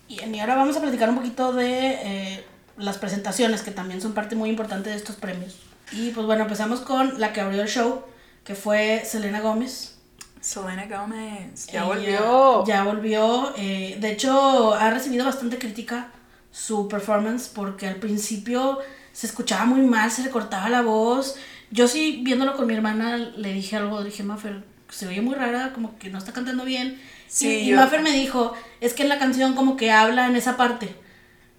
Y 0.08 0.38
ahora 0.38 0.54
vamos 0.54 0.76
a 0.76 0.82
platicar 0.82 1.08
un 1.08 1.16
poquito 1.16 1.54
de 1.54 1.92
eh, 2.02 2.44
las 2.76 2.98
presentaciones, 2.98 3.62
que 3.62 3.70
también 3.70 4.00
son 4.00 4.12
parte 4.14 4.34
muy 4.36 4.50
importante 4.50 4.90
de 4.90 4.96
estos 4.96 5.16
premios. 5.16 5.56
Y 5.92 6.10
pues 6.10 6.26
bueno, 6.26 6.42
empezamos 6.44 6.80
con 6.80 7.20
la 7.20 7.32
que 7.32 7.40
abrió 7.40 7.62
el 7.62 7.68
show, 7.68 8.02
que 8.44 8.54
fue 8.54 9.02
Selena 9.04 9.40
Gómez. 9.40 9.96
Selena 10.40 10.86
Gómez, 10.86 11.66
ya 11.66 11.84
volvió. 11.84 12.64
Ya 12.66 12.84
volvió. 12.84 13.54
eh, 13.56 13.96
de 14.00 14.10
hecho, 14.12 14.74
ha 14.74 14.90
recibido 14.90 15.24
bastante 15.24 15.58
crítica 15.58 16.08
su 16.52 16.86
performance 16.88 17.48
porque 17.48 17.86
al 17.88 17.96
principio 17.96 18.78
se 19.12 19.26
escuchaba 19.26 19.64
muy 19.64 19.80
mal, 19.82 20.10
se 20.10 20.22
le 20.22 20.30
cortaba 20.30 20.68
la 20.68 20.82
voz. 20.82 21.36
Yo 21.70 21.88
sí, 21.88 22.20
viéndolo 22.22 22.56
con 22.56 22.66
mi 22.66 22.74
hermana, 22.74 23.16
le 23.16 23.52
dije 23.52 23.76
algo, 23.76 24.04
dije, 24.04 24.22
Maffer, 24.22 24.62
se 24.90 25.08
oye 25.08 25.20
muy 25.20 25.34
rara, 25.34 25.72
como 25.72 25.98
que 25.98 26.10
no 26.10 26.18
está 26.18 26.32
cantando 26.32 26.64
bien. 26.64 27.00
Sí, 27.26 27.48
y, 27.48 27.50
y 27.62 27.66
yo- 27.70 27.76
Maffer 27.76 28.02
me 28.02 28.12
dijo, 28.12 28.54
es 28.80 28.92
que 28.94 29.02
en 29.02 29.08
la 29.08 29.18
canción 29.18 29.54
como 29.54 29.76
que 29.76 29.90
habla 29.90 30.26
en 30.26 30.36
esa 30.36 30.56
parte. 30.56 30.94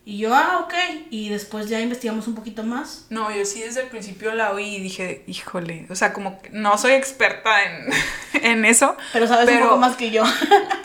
Y 0.08 0.20
yo, 0.20 0.36
ah, 0.36 0.60
ok. 0.64 0.74
Y 1.10 1.30
después 1.30 1.68
ya 1.68 1.82
investigamos 1.82 2.28
un 2.28 2.36
poquito 2.36 2.64
más. 2.64 3.08
No, 3.10 3.36
yo 3.36 3.44
sí 3.44 3.62
desde 3.62 3.82
el 3.82 3.88
principio 3.88 4.36
la 4.36 4.52
oí 4.52 4.76
y 4.76 4.80
dije, 4.80 5.24
híjole, 5.26 5.88
o 5.90 5.96
sea, 5.96 6.14
como 6.14 6.40
que 6.40 6.52
no 6.52 6.78
soy 6.78 6.92
experta 6.92 7.64
en, 7.64 7.90
en 8.44 8.66
eso. 8.66 8.96
Pero 9.14 9.26
sabes 9.28 9.50
un 9.50 9.64
poco 9.64 9.78
más 9.78 9.96
que 9.96 10.12
yo. 10.12 10.24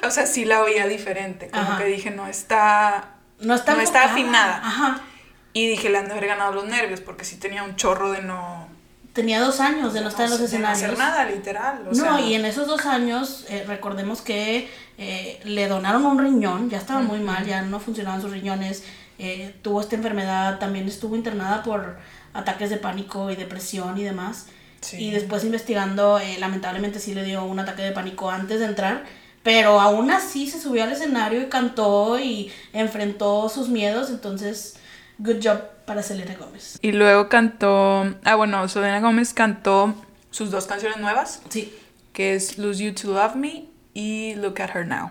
O 0.03 0.11
sea, 0.11 0.25
sí 0.27 0.47
la 0.47 0.63
oía 0.63 0.87
diferente, 0.87 1.51
como 1.51 1.63
Ajá. 1.63 1.79
que 1.79 1.85
dije, 1.85 2.11
no 2.11 2.27
está... 2.27 3.17
No 3.39 3.55
está, 3.55 3.75
No 3.75 3.83
está 3.83 4.05
afinada. 4.05 4.57
Ajá. 4.65 5.03
Y 5.53 5.69
dije, 5.69 5.91
le 5.91 5.99
han 5.99 6.07
de 6.07 6.13
haber 6.13 6.27
ganado 6.27 6.53
los 6.55 6.65
nervios, 6.65 7.01
porque 7.03 7.27
sí 7.27 7.37
tenía 7.37 7.63
un 7.63 7.77
chorro 7.77 8.11
de 8.11 8.23
no... 8.23 8.67
Tenía 9.13 9.41
dos 9.41 9.61
años 9.61 9.93
de 9.93 10.01
no 10.01 10.09
estar 10.09 10.25
en 10.25 10.31
los 10.31 10.39
de 10.39 10.45
no 10.45 10.71
escenarios. 10.71 10.83
hacer 10.85 10.99
nada, 10.99 11.25
literal. 11.27 11.83
O 11.83 11.91
no, 11.91 11.95
sea, 11.95 12.21
y 12.21 12.35
en 12.35 12.45
esos 12.47 12.67
dos 12.67 12.87
años, 12.87 13.45
eh, 13.51 13.65
recordemos 13.69 14.23
que 14.23 14.71
eh, 14.97 15.41
le 15.45 15.69
donaron 15.69 16.07
un 16.07 16.19
riñón, 16.19 16.71
ya 16.71 16.79
estaba 16.79 17.01
muy 17.01 17.19
mal, 17.19 17.45
ya 17.45 17.61
no 17.63 17.79
funcionaban 17.81 18.23
sus 18.23 18.31
riñones, 18.31 18.85
eh, 19.23 19.55
tuvo 19.61 19.83
esta 19.83 19.97
enfermedad, 19.97 20.59
también 20.59 20.89
estuvo 20.89 21.15
internada 21.15 21.63
por 21.63 21.99
ataques 22.33 22.71
de 22.71 22.79
pánico 22.79 23.31
y 23.31 23.37
depresión 23.37 23.99
y 23.99 24.03
demás. 24.03 24.47
Sí. 24.81 24.97
Y 24.97 25.11
después 25.11 25.45
investigando, 25.45 26.19
eh, 26.19 26.39
lamentablemente 26.39 26.99
sí 27.01 27.15
le 27.15 27.23
dio 27.23 27.45
un 27.45 27.59
ataque 27.59 27.83
de 27.83 27.93
pánico 27.93 28.31
antes 28.31 28.61
de 28.61 28.65
entrar, 28.65 29.05
pero 29.43 29.79
aún 29.79 30.11
así 30.11 30.49
se 30.49 30.59
subió 30.59 30.85
al 30.85 30.93
escenario 30.93 31.43
y 31.43 31.51
cantó 31.51 32.19
y 32.19 32.51
enfrentó 32.73 33.51
sus 33.51 33.69
miedos, 33.69 34.09
entonces, 34.09 34.77
good 35.19 35.37
job 35.43 35.61
para 35.85 36.03
Selena 36.03 36.35
Gómez. 36.37 36.79
Y 36.81 36.93
luego 36.93 37.29
cantó... 37.29 38.15
Ah, 38.25 38.37
bueno, 38.37 38.67
Selena 38.69 39.01
Gómez 39.01 39.35
cantó 39.35 39.95
sus 40.31 40.51
dos 40.51 40.65
canciones 40.65 40.99
nuevas, 40.99 41.43
Sí, 41.51 41.77
que 42.15 42.35
es 42.35 42.57
Lose 42.57 42.83
You 42.85 42.95
to 42.95 43.13
Love 43.13 43.35
Me 43.35 43.67
y 43.93 44.35
Look 44.37 44.63
at 44.63 44.75
Her 44.75 44.87
Now. 44.87 45.11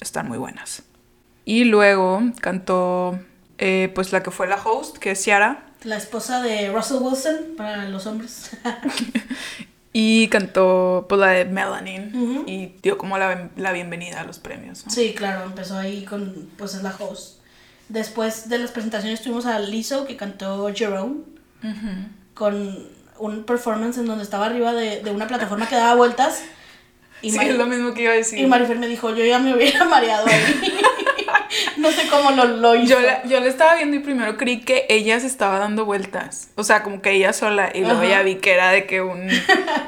Están 0.00 0.28
muy 0.28 0.38
buenas. 0.38 0.84
Y 1.46 1.64
luego 1.64 2.20
cantó, 2.42 3.18
eh, 3.56 3.90
pues 3.94 4.12
la 4.12 4.22
que 4.22 4.30
fue 4.30 4.46
la 4.48 4.56
host, 4.62 4.98
que 4.98 5.12
es 5.12 5.22
Ciara. 5.22 5.62
la 5.84 5.96
esposa 5.96 6.42
de 6.42 6.70
Russell 6.72 6.98
Wilson 7.00 7.36
para 7.56 7.88
los 7.88 8.06
hombres. 8.06 8.50
Y 9.98 10.28
cantó 10.28 11.06
pues 11.08 11.18
la 11.18 11.28
de 11.28 11.46
Melanin. 11.46 12.14
Ujú. 12.14 12.44
Y 12.46 12.74
dio 12.82 12.98
como 12.98 13.16
la, 13.16 13.48
la 13.56 13.72
bienvenida 13.72 14.20
a 14.20 14.24
los 14.24 14.38
premios. 14.38 14.84
¿no? 14.84 14.92
Sí, 14.92 15.14
claro, 15.16 15.44
empezó 15.46 15.78
ahí 15.78 16.04
con, 16.04 16.50
pues 16.58 16.74
es 16.74 16.82
la 16.82 16.94
host. 16.98 17.38
Después 17.88 18.50
de 18.50 18.58
las 18.58 18.72
presentaciones 18.72 19.22
tuvimos 19.22 19.46
a 19.46 19.58
Lizzo 19.58 20.04
que 20.06 20.18
cantó 20.18 20.70
Jerome 20.74 21.20
Ujú. 21.64 21.90
con 22.34 22.78
un 23.18 23.44
performance 23.44 23.96
en 23.96 24.04
donde 24.04 24.22
estaba 24.24 24.44
arriba 24.44 24.74
de, 24.74 25.00
de 25.00 25.10
una 25.12 25.26
plataforma 25.28 25.66
que 25.66 25.76
daba 25.76 25.94
vueltas. 25.94 26.42
Y, 27.22 27.30
sí, 27.30 27.38
es 27.40 27.56
lo 27.56 27.64
mismo 27.64 27.94
que 27.94 28.02
iba 28.02 28.12
a 28.12 28.16
decir. 28.16 28.38
y 28.38 28.46
Marifer 28.46 28.78
me 28.78 28.86
dijo, 28.88 29.08
yo 29.14 29.24
ya 29.24 29.38
me 29.38 29.54
hubiera 29.54 29.84
mareado 29.88 30.26
ahí. 30.28 30.74
no 31.76 31.90
sé 31.90 32.08
cómo 32.08 32.30
lo, 32.30 32.44
lo 32.44 32.74
hizo. 32.74 32.94
Yo 32.94 33.00
la, 33.00 33.24
yo 33.24 33.40
la 33.40 33.46
estaba 33.46 33.74
viendo 33.76 33.96
y 33.96 34.00
primero 34.00 34.36
creí 34.36 34.60
que 34.60 34.86
ella 34.88 35.18
se 35.20 35.26
estaba 35.26 35.58
dando 35.58 35.84
vueltas. 35.84 36.50
O 36.56 36.64
sea, 36.64 36.82
como 36.82 37.02
que 37.02 37.12
ella 37.12 37.32
sola. 37.32 37.70
Y 37.74 37.80
luego 37.80 38.00
Ajá. 38.00 38.08
ya 38.08 38.22
vi 38.22 38.36
que 38.36 38.52
era 38.52 38.70
de 38.70 38.86
que 38.86 39.02
un. 39.02 39.28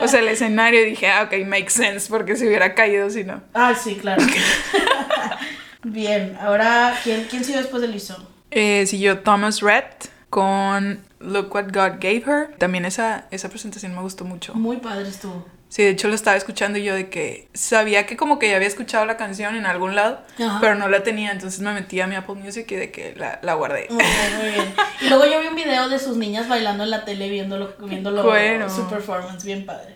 O 0.00 0.08
sea, 0.08 0.20
el 0.20 0.28
escenario. 0.28 0.82
Y 0.82 0.90
dije, 0.90 1.08
ah, 1.08 1.24
ok, 1.24 1.46
makes 1.46 1.70
sense. 1.70 2.08
Porque 2.08 2.36
se 2.36 2.46
hubiera 2.46 2.74
caído 2.74 3.10
si 3.10 3.24
no. 3.24 3.42
Ah, 3.54 3.74
sí, 3.74 3.96
claro. 3.96 4.22
Bien, 5.84 6.36
ahora, 6.40 6.98
¿quién, 7.02 7.26
quién 7.30 7.44
siguió 7.44 7.60
después 7.60 7.80
de 7.82 7.88
Lizzo? 7.88 8.16
Eh, 8.50 8.84
siguió 8.86 9.20
Thomas 9.20 9.60
Rhett 9.60 10.10
con 10.30 11.02
Look 11.20 11.54
What 11.54 11.66
God 11.66 12.00
Gave 12.00 12.24
Her. 12.26 12.56
También 12.58 12.84
esa, 12.84 13.26
esa 13.30 13.48
presentación 13.48 13.94
me 13.94 14.02
gustó 14.02 14.24
mucho. 14.24 14.54
Muy 14.54 14.78
padre 14.78 15.08
estuvo. 15.08 15.46
Sí, 15.70 15.82
de 15.82 15.90
hecho 15.90 16.08
lo 16.08 16.14
estaba 16.14 16.36
escuchando 16.36 16.78
y 16.78 16.84
yo 16.84 16.94
de 16.94 17.10
que 17.10 17.48
sabía 17.52 18.06
que 18.06 18.16
como 18.16 18.38
que 18.38 18.48
ya 18.48 18.56
había 18.56 18.68
escuchado 18.68 19.04
la 19.04 19.18
canción 19.18 19.54
en 19.54 19.66
algún 19.66 19.94
lado, 19.94 20.22
Ajá. 20.42 20.58
pero 20.62 20.74
no 20.76 20.88
la 20.88 21.02
tenía, 21.02 21.30
entonces 21.30 21.60
me 21.60 21.74
metí 21.74 22.00
a 22.00 22.06
mi 22.06 22.14
Apple 22.14 22.36
Music 22.36 22.66
y 22.72 22.76
de 22.76 22.90
que 22.90 23.14
la, 23.16 23.38
la 23.42 23.52
guardé. 23.54 23.86
Muy 23.90 24.02
bien, 24.02 24.36
muy 24.38 24.50
bien. 24.50 24.74
Y 25.02 25.08
luego 25.10 25.26
yo 25.26 25.40
vi 25.42 25.46
un 25.48 25.56
video 25.56 25.88
de 25.90 25.98
sus 25.98 26.16
niñas 26.16 26.48
bailando 26.48 26.84
en 26.84 26.90
la 26.90 27.04
tele, 27.04 27.28
viéndolo, 27.28 27.74
viéndolo 27.80 28.22
Bueno. 28.24 28.70
su 28.70 28.88
performance, 28.88 29.44
bien 29.44 29.66
padre. 29.66 29.92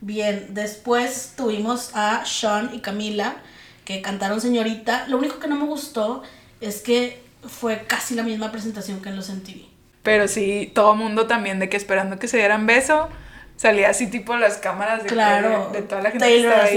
Bien, 0.00 0.48
después 0.50 1.34
tuvimos 1.36 1.92
a 1.94 2.24
Sean 2.26 2.70
y 2.74 2.80
Camila, 2.80 3.36
que 3.84 4.02
cantaron 4.02 4.40
Señorita. 4.40 5.06
Lo 5.06 5.18
único 5.18 5.38
que 5.38 5.46
no 5.46 5.54
me 5.54 5.66
gustó 5.66 6.24
es 6.60 6.80
que 6.82 7.22
fue 7.46 7.84
casi 7.86 8.16
la 8.16 8.24
misma 8.24 8.50
presentación 8.50 9.00
que 9.00 9.10
en 9.10 9.16
los 9.16 9.28
MTV. 9.30 9.66
Pero 10.02 10.26
sí, 10.26 10.72
todo 10.74 10.96
mundo 10.96 11.28
también 11.28 11.60
de 11.60 11.68
que 11.68 11.76
esperando 11.76 12.18
que 12.18 12.26
se 12.26 12.36
dieran 12.38 12.66
beso, 12.66 13.08
salía 13.56 13.90
así 13.90 14.08
tipo 14.08 14.34
las 14.36 14.58
cámaras 14.58 15.02
de, 15.04 15.08
Claro, 15.08 15.70
de, 15.72 15.82
toda 15.82 16.02
la 16.02 16.10
gente 16.10 16.24
Taylor 16.26 16.52
que 16.52 16.58
estaba 16.58 16.68
así. 16.68 16.76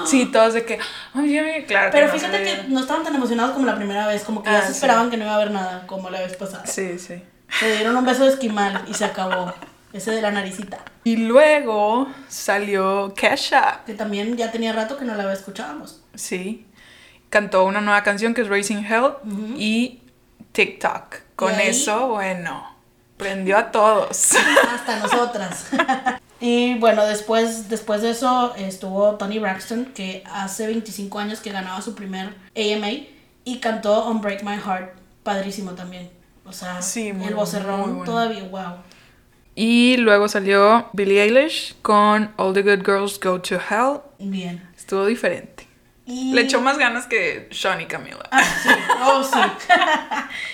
ahí. 0.00 0.06
Sí, 0.06 0.26
todos 0.26 0.54
de 0.54 0.64
que, 0.64 0.78
ay, 1.14 1.40
me- 1.40 1.64
claro 1.66 1.90
Pero 1.92 2.06
se 2.12 2.18
fíjate 2.18 2.42
que 2.42 2.62
no 2.68 2.80
estaban 2.80 3.02
tan 3.04 3.14
emocionados 3.14 3.52
como 3.52 3.66
la 3.66 3.76
primera 3.76 4.06
vez, 4.06 4.22
como 4.24 4.42
que 4.42 4.48
Ah, 4.50 4.54
ya 4.54 4.60
se 4.62 4.66
sí. 4.68 4.72
esperaban 4.74 5.10
que 5.10 5.16
no 5.16 5.24
iba 5.24 5.32
a 5.32 5.36
haber 5.36 5.50
nada, 5.50 5.86
como 5.86 6.10
la 6.10 6.20
vez 6.20 6.36
pasada. 6.36 6.66
Sí, 6.66 6.98
sí. 6.98 7.22
Se 7.58 7.76
dieron 7.76 7.96
un 7.96 8.04
beso 8.04 8.24
de 8.24 8.30
esquimal 8.30 8.84
y 8.88 8.94
se 8.94 9.04
acabó. 9.04 9.52
Ese 9.92 10.12
de 10.12 10.22
la 10.22 10.30
naricita. 10.30 10.78
Y 11.02 11.16
luego 11.16 12.06
salió 12.28 13.12
Kesha, 13.16 13.80
Que 13.86 13.94
también 13.94 14.36
ya 14.36 14.52
tenía 14.52 14.72
rato 14.72 14.96
que 14.96 15.04
no 15.04 15.14
la 15.16 15.32
escuchábamos. 15.32 16.02
sí. 16.14 16.66
Cantó 17.28 17.64
una 17.64 17.80
nueva 17.80 18.02
canción 18.02 18.34
que 18.34 18.40
es 18.40 18.48
Raising 18.48 18.84
Hell 18.84 19.12
y 19.56 20.02
TikTok. 20.50 21.14
Con 21.36 21.52
eso, 21.60 22.08
bueno, 22.08 22.76
prendió 23.16 23.56
a 23.56 23.70
todos. 23.70 24.32
Hasta 24.74 24.96
nosotras. 24.98 25.66
y 26.50 26.74
bueno, 26.80 27.06
después, 27.06 27.68
después 27.68 28.02
de 28.02 28.10
eso 28.10 28.52
estuvo 28.56 29.14
Tony 29.14 29.38
Braxton, 29.38 29.86
que 29.94 30.24
hace 30.32 30.66
25 30.66 31.18
años 31.20 31.38
que 31.38 31.52
ganaba 31.52 31.80
su 31.80 31.94
primer 31.94 32.34
AMA 32.56 32.88
y 33.44 33.58
cantó 33.60 34.04
On 34.06 34.20
Break 34.20 34.42
My 34.42 34.56
Heart. 34.56 34.98
Padrísimo 35.22 35.72
también. 35.72 36.10
O 36.44 36.52
sea, 36.52 36.82
Sí, 36.82 37.12
muy 37.12 37.28
el 37.28 37.34
vocerrón 37.34 37.80
muy 37.80 37.88
bueno. 37.90 38.04
todavía, 38.04 38.42
wow. 38.48 38.82
Y 39.54 39.96
luego 39.98 40.26
salió 40.26 40.88
Billie 40.92 41.22
Eilish 41.22 41.76
con 41.82 42.32
All 42.36 42.52
the 42.52 42.62
Good 42.62 42.84
Girls 42.84 43.20
Go 43.20 43.40
to 43.40 43.56
Hell. 43.56 44.00
Bien. 44.18 44.68
Estuvo 44.76 45.06
diferente. 45.06 45.68
Y... 46.04 46.32
Le 46.32 46.40
echó 46.40 46.60
más 46.60 46.78
ganas 46.78 47.06
que 47.06 47.48
Sean 47.52 47.80
y 47.80 47.86
Camila. 47.86 48.28
Ah, 48.32 48.42
sí, 48.42 48.68
oh 49.04 49.22
sí. 49.22 49.38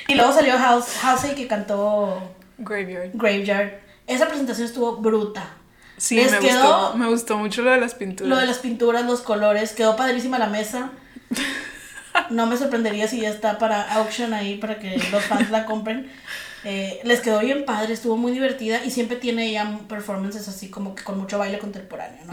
y 0.12 0.14
luego 0.14 0.30
salió 0.30 0.58
House, 0.58 1.02
Halsey 1.02 1.34
que 1.34 1.46
cantó 1.46 2.20
Graveyard. 2.58 3.12
Graveyard. 3.14 3.80
Esa 4.06 4.28
presentación 4.28 4.66
estuvo 4.66 4.98
bruta. 4.98 5.56
Sí, 5.96 6.16
Les 6.16 6.32
me 6.32 6.38
quedó- 6.40 6.60
gustó. 6.82 6.98
Me 6.98 7.06
gustó 7.08 7.38
mucho 7.38 7.62
lo 7.62 7.70
de 7.70 7.80
las 7.80 7.94
pinturas. 7.94 8.28
Lo 8.28 8.36
de 8.36 8.46
las 8.46 8.58
pinturas, 8.58 9.04
los 9.06 9.20
colores, 9.22 9.72
quedó 9.72 9.96
padrísima 9.96 10.38
la 10.38 10.48
mesa. 10.48 10.90
No 12.30 12.46
me 12.46 12.56
sorprendería 12.56 13.06
si 13.08 13.20
ya 13.20 13.28
está 13.28 13.58
para 13.58 13.82
auction 13.96 14.32
ahí 14.32 14.56
para 14.56 14.78
que 14.78 14.96
los 15.12 15.22
fans 15.24 15.50
la 15.50 15.66
compren. 15.66 16.10
Eh, 16.64 16.98
les 17.04 17.20
quedó 17.20 17.40
bien 17.40 17.64
padre, 17.66 17.92
estuvo 17.92 18.16
muy 18.16 18.32
divertida 18.32 18.82
y 18.84 18.90
siempre 18.90 19.16
tiene 19.18 19.46
ella 19.50 19.78
performances 19.86 20.48
así 20.48 20.68
como 20.70 20.94
que 20.94 21.04
con 21.04 21.18
mucho 21.18 21.38
baile 21.38 21.58
contemporáneo, 21.58 22.24
¿no? 22.24 22.32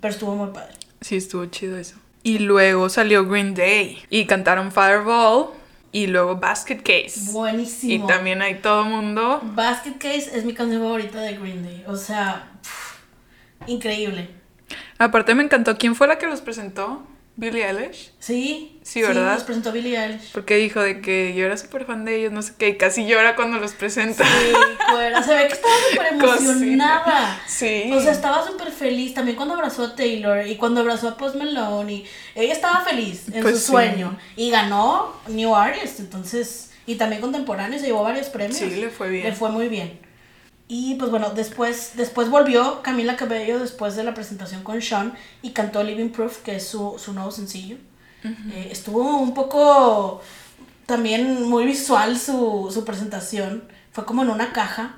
Pero 0.00 0.12
estuvo 0.12 0.36
muy 0.36 0.50
padre. 0.52 0.74
Sí, 1.00 1.16
estuvo 1.16 1.46
chido 1.46 1.78
eso. 1.78 1.96
Y 2.22 2.38
luego 2.40 2.88
salió 2.90 3.26
Green 3.26 3.54
Day 3.54 3.98
y 4.10 4.26
cantaron 4.26 4.70
Fireball 4.70 5.46
y 5.90 6.06
luego 6.06 6.36
Basket 6.36 6.82
Case. 6.82 7.32
Buenísimo. 7.32 8.04
Y 8.04 8.06
también 8.06 8.42
hay 8.42 8.56
todo 8.56 8.84
mundo. 8.84 9.40
Basket 9.42 9.94
Case 9.98 10.30
es 10.36 10.44
mi 10.44 10.52
canción 10.52 10.82
favorita 10.82 11.18
de 11.20 11.36
Green 11.38 11.62
Day. 11.64 11.82
O 11.88 11.96
sea, 11.96 12.46
pff, 12.62 12.83
increíble. 13.66 14.28
Aparte 14.98 15.34
me 15.34 15.42
encantó. 15.42 15.76
¿Quién 15.76 15.94
fue 15.94 16.06
la 16.06 16.18
que 16.18 16.26
los 16.26 16.40
presentó? 16.40 17.06
Billie 17.36 17.66
Eilish. 17.68 18.12
Sí, 18.20 18.78
Sí, 18.84 19.02
¿verdad? 19.02 19.34
nos 19.34 19.42
presentó 19.42 19.72
Billie 19.72 19.98
Eilish. 19.98 20.30
Porque 20.32 20.54
dijo 20.56 20.80
de 20.80 21.00
que 21.00 21.34
yo 21.34 21.46
era 21.46 21.56
súper 21.56 21.84
fan 21.84 22.04
de 22.04 22.14
ellos, 22.20 22.30
no 22.32 22.42
sé 22.42 22.52
qué, 22.56 22.68
y 22.68 22.76
casi 22.76 23.06
llora 23.06 23.34
cuando 23.34 23.58
los 23.58 23.72
presenta. 23.72 24.24
Sí, 24.24 24.52
fuera. 24.92 25.20
Se 25.20 25.34
ve 25.34 25.48
que 25.48 25.54
estaba 25.54 25.74
súper 25.90 26.06
emocionada. 26.12 27.40
Sí. 27.46 27.90
O 27.92 28.00
sea, 28.00 28.12
estaba 28.12 28.46
súper 28.46 28.70
feliz 28.70 29.14
también 29.14 29.36
cuando 29.36 29.54
abrazó 29.54 29.82
a 29.84 29.96
Taylor 29.96 30.46
y 30.46 30.56
cuando 30.56 30.80
abrazó 30.82 31.08
a 31.08 31.16
Post 31.16 31.34
Malone. 31.36 31.92
Y 31.92 32.06
ella 32.36 32.52
estaba 32.52 32.82
feliz 32.84 33.24
en 33.32 33.42
Pues 33.42 33.54
su 33.56 33.60
sí. 33.60 33.66
sueño. 33.72 34.16
Y 34.36 34.50
ganó 34.50 35.14
New 35.26 35.54
Artist. 35.56 35.98
Entonces, 36.00 36.70
Y 36.86 36.96
también 36.96 37.20
contemporáneo, 37.22 37.78
se 37.80 37.86
llevó 37.86 38.02
varios 38.04 38.28
premios. 38.28 38.58
Sí, 38.58 38.68
le 38.76 38.90
fue 38.90 39.08
bien. 39.08 39.24
Le 39.24 39.32
fue 39.32 39.50
muy 39.50 39.68
bien. 39.68 39.98
Y 40.66 40.94
pues 40.94 41.10
bueno, 41.10 41.30
después, 41.30 41.92
después 41.94 42.30
volvió 42.30 42.80
Camila 42.82 43.16
Cabello 43.16 43.58
después 43.58 43.96
de 43.96 44.04
la 44.04 44.14
presentación 44.14 44.62
con 44.62 44.80
Sean 44.80 45.12
y 45.42 45.50
cantó 45.50 45.82
Living 45.82 46.08
Proof, 46.08 46.38
que 46.38 46.56
es 46.56 46.66
su, 46.66 46.96
su 46.98 47.12
nuevo 47.12 47.30
sencillo. 47.30 47.76
Eh, 48.24 48.68
estuvo 48.70 49.18
un 49.18 49.34
poco 49.34 50.22
también 50.86 51.42
muy 51.48 51.66
visual 51.66 52.18
su, 52.18 52.70
su 52.72 52.84
presentación. 52.84 53.64
Fue 53.92 54.06
como 54.06 54.22
en 54.22 54.30
una 54.30 54.52
caja. 54.54 54.96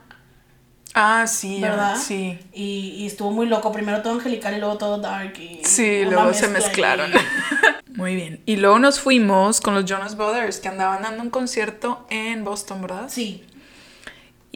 Ah, 0.95 1.27
sí, 1.27 1.61
¿verdad? 1.61 1.97
sí. 1.97 2.39
Y, 2.53 2.95
y 2.99 3.07
estuvo 3.07 3.33
muy 3.33 3.47
loco. 3.47 3.73
Primero 3.73 4.01
todo 4.03 4.13
angelical 4.15 4.55
y 4.57 4.61
luego 4.61 4.79
todo 4.79 4.99
dark. 4.99 5.37
Y 5.41 5.61
Sí, 5.65 6.05
luego 6.05 6.33
se 6.33 6.47
mezcla 6.49 6.97
mezclaron. 6.97 7.11
Muy 7.97 8.15
bien. 8.15 8.43
Y 8.47 8.57
luego 8.57 8.79
nos 8.79 9.01
fuimos 9.01 9.61
con 9.61 9.75
los 9.75 9.87
Jonas 9.87 10.17
Brothers, 10.17 10.61
que 10.61 10.69
andaban 10.69 11.03
dando 11.03 11.23
un 11.23 11.31
concierto 11.31 12.07
en 12.11 12.45
Boston, 12.45 12.83
¿verdad? 12.83 13.07
Sí, 13.09 13.43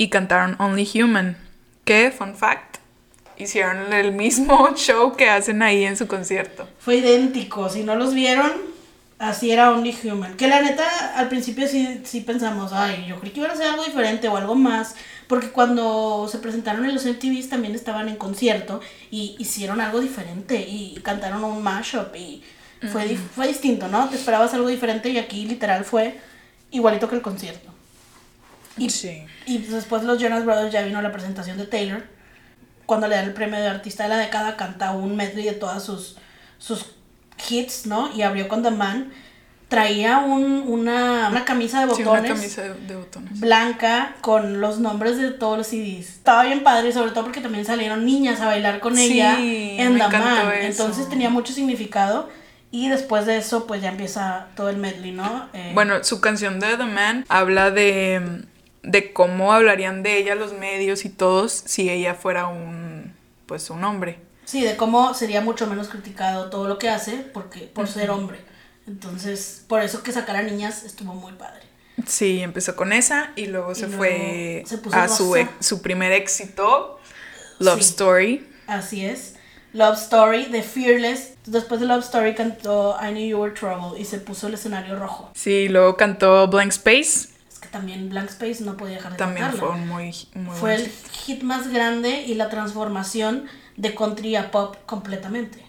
Y 0.00 0.08
cantaron 0.08 0.56
Only 0.58 0.88
Human, 0.94 1.36
que, 1.84 2.10
fun 2.10 2.34
fact, 2.34 2.78
hicieron 3.36 3.92
el 3.92 4.12
mismo 4.12 4.70
show 4.74 5.14
que 5.14 5.28
hacen 5.28 5.60
ahí 5.60 5.84
en 5.84 5.98
su 5.98 6.06
concierto. 6.06 6.66
fue 6.78 6.96
idéntico. 6.96 7.68
Si 7.68 7.82
no 7.82 7.96
los 7.96 8.14
vieron, 8.14 8.50
así 9.18 9.50
era 9.50 9.70
Only 9.70 9.94
Human. 10.04 10.38
Que 10.38 10.48
la 10.48 10.62
neta, 10.62 10.88
al 11.18 11.28
principio 11.28 11.68
sí, 11.68 12.00
sí 12.04 12.22
pensamos, 12.22 12.72
ay, 12.72 13.04
yo 13.10 13.20
creí 13.20 13.30
que 13.30 13.40
iban 13.40 13.50
a 13.50 13.52
hacer 13.52 13.66
algo 13.66 13.84
diferente 13.84 14.26
o 14.28 14.38
algo 14.38 14.54
más. 14.54 14.94
Porque 15.26 15.50
cuando 15.50 16.26
se 16.32 16.38
presentaron 16.38 16.86
en 16.86 16.94
los 16.94 17.04
MTVs 17.04 17.50
también 17.50 17.74
estaban 17.74 18.08
en 18.08 18.16
concierto 18.16 18.80
y 19.10 19.36
hicieron 19.38 19.82
algo 19.82 20.00
diferente 20.00 20.64
y 20.66 20.98
cantaron 21.02 21.44
un 21.44 21.62
mashup 21.62 22.16
y 22.16 22.42
fue, 22.90 23.18
fue 23.34 23.48
distinto, 23.48 23.86
¿no? 23.88 24.08
Te 24.08 24.16
esperabas 24.16 24.54
algo 24.54 24.68
diferente 24.68 25.10
y 25.10 25.18
aquí 25.18 25.44
literal 25.44 25.84
fue 25.84 26.18
igualito 26.70 27.06
que 27.06 27.16
el 27.16 27.20
concierto. 27.20 27.70
Y, 28.76 28.90
Sí. 28.90 29.24
y 29.46 29.58
después 29.58 30.02
los 30.04 30.18
Jonas 30.18 30.44
Brothers 30.44 30.72
ya 30.72 30.82
vino 30.82 31.00
la 31.02 31.12
presentación 31.12 31.58
de 31.58 31.66
Taylor. 31.66 32.02
Cuando 32.86 33.06
le 33.08 33.16
dan 33.16 33.24
el 33.26 33.32
premio 33.34 33.58
de 33.60 33.68
artista 33.68 34.04
de 34.04 34.08
la 34.10 34.16
década, 34.18 34.56
canta 34.56 34.92
un 34.92 35.16
medley 35.16 35.44
de 35.44 35.52
todas 35.52 35.82
sus, 35.82 36.16
sus 36.58 36.86
hits, 37.48 37.86
¿no? 37.86 38.10
Y 38.14 38.22
abrió 38.22 38.48
con 38.48 38.62
The 38.62 38.70
Man. 38.70 39.12
Traía 39.68 40.18
un, 40.18 40.64
una, 40.66 41.28
una 41.30 41.44
camisa 41.44 41.86
de 41.86 41.94
Sí, 41.94 42.02
botones 42.02 42.24
una 42.30 42.34
camisa 42.34 42.62
de, 42.62 42.74
de 42.88 42.96
botones. 42.96 43.38
blanca 43.38 44.16
con 44.20 44.60
los 44.60 44.80
nombres 44.80 45.16
de 45.18 45.30
todos 45.30 45.58
los 45.58 45.68
CDs. 45.68 46.08
Estaba 46.08 46.42
bien 46.42 46.64
padre, 46.64 46.92
sobre 46.92 47.12
todo 47.12 47.22
porque 47.22 47.40
también 47.40 47.64
salieron 47.64 48.04
niñas 48.04 48.40
a 48.40 48.46
bailar 48.46 48.80
con 48.80 48.96
Sí, 48.96 49.12
ella 49.12 49.38
en 49.38 49.94
me 49.94 50.00
The 50.00 50.18
Man. 50.18 50.52
eso. 50.58 50.82
Entonces 50.82 51.08
tenía 51.08 51.30
mucho 51.30 51.52
significado. 51.52 52.28
Y 52.72 52.88
después 52.88 53.26
de 53.26 53.36
eso, 53.36 53.66
pues 53.68 53.80
ya 53.82 53.90
empieza 53.90 54.46
todo 54.56 54.70
el 54.70 54.76
medley, 54.76 55.12
¿no? 55.12 55.48
Eh, 55.52 55.70
Bueno, 55.74 56.02
su 56.02 56.20
canción 56.20 56.58
de 56.58 56.76
The 56.76 56.84
Man 56.86 57.24
habla 57.28 57.70
de, 57.70 58.42
de 58.82 59.12
cómo 59.12 59.52
hablarían 59.52 60.02
de 60.02 60.16
ella 60.18 60.34
los 60.34 60.52
medios 60.54 61.04
y 61.04 61.08
todos 61.10 61.52
si 61.52 61.90
ella 61.90 62.14
fuera 62.14 62.46
un, 62.48 63.14
pues, 63.46 63.70
un 63.70 63.84
hombre. 63.84 64.18
Sí, 64.44 64.62
de 64.64 64.76
cómo 64.76 65.14
sería 65.14 65.40
mucho 65.40 65.66
menos 65.66 65.88
criticado 65.88 66.50
todo 66.50 66.66
lo 66.66 66.78
que 66.78 66.88
hace 66.88 67.18
porque 67.32 67.60
por 67.72 67.86
ser 67.88 68.10
hombre. 68.10 68.38
Entonces, 68.86 69.64
por 69.68 69.82
eso 69.82 70.02
que 70.02 70.12
sacar 70.12 70.36
a 70.36 70.42
niñas 70.42 70.82
estuvo 70.84 71.14
muy 71.14 71.32
padre. 71.34 71.60
Sí, 72.06 72.40
empezó 72.40 72.74
con 72.76 72.92
esa 72.92 73.30
y 73.36 73.46
luego 73.46 73.74
se 73.74 73.82
luego 73.86 73.98
fue 73.98 74.64
se 74.66 74.80
a 74.92 75.06
su, 75.08 75.36
ex- 75.36 75.50
su 75.60 75.82
primer 75.82 76.12
éxito, 76.12 76.98
Love 77.58 77.82
Sí. 77.82 77.90
Story. 77.90 78.48
Así 78.66 79.04
es. 79.04 79.34
Love 79.74 79.98
Story 80.00 80.46
de 80.46 80.62
Fearless. 80.62 81.34
Después 81.46 81.80
de 81.80 81.86
Love 81.86 82.02
Story 82.04 82.34
cantó 82.34 82.96
I 83.00 83.10
Knew 83.12 83.26
You 83.28 83.38
Were 83.40 83.52
Trouble 83.54 84.00
y 84.00 84.04
se 84.04 84.18
puso 84.18 84.48
el 84.48 84.54
escenario 84.54 84.98
rojo. 84.98 85.30
Sí, 85.34 85.68
luego 85.68 85.96
cantó 85.96 86.48
Blank 86.48 86.70
Space. 86.72 87.28
También 87.70 88.08
Blank 88.08 88.30
Space 88.30 88.64
no 88.64 88.76
podía 88.76 88.96
dejar 88.96 89.12
de 89.12 89.18
También 89.18 89.46
cantarla. 89.46 89.74
fue 89.74 89.80
muy, 89.80 90.14
muy 90.34 90.56
Fue 90.56 90.74
el 90.74 90.90
hit 91.12 91.42
más 91.42 91.68
grande 91.68 92.22
y 92.22 92.34
la 92.34 92.48
transformación 92.48 93.46
de 93.76 93.94
country 93.94 94.36
a 94.36 94.50
pop 94.50 94.76
completamente. 94.86 95.64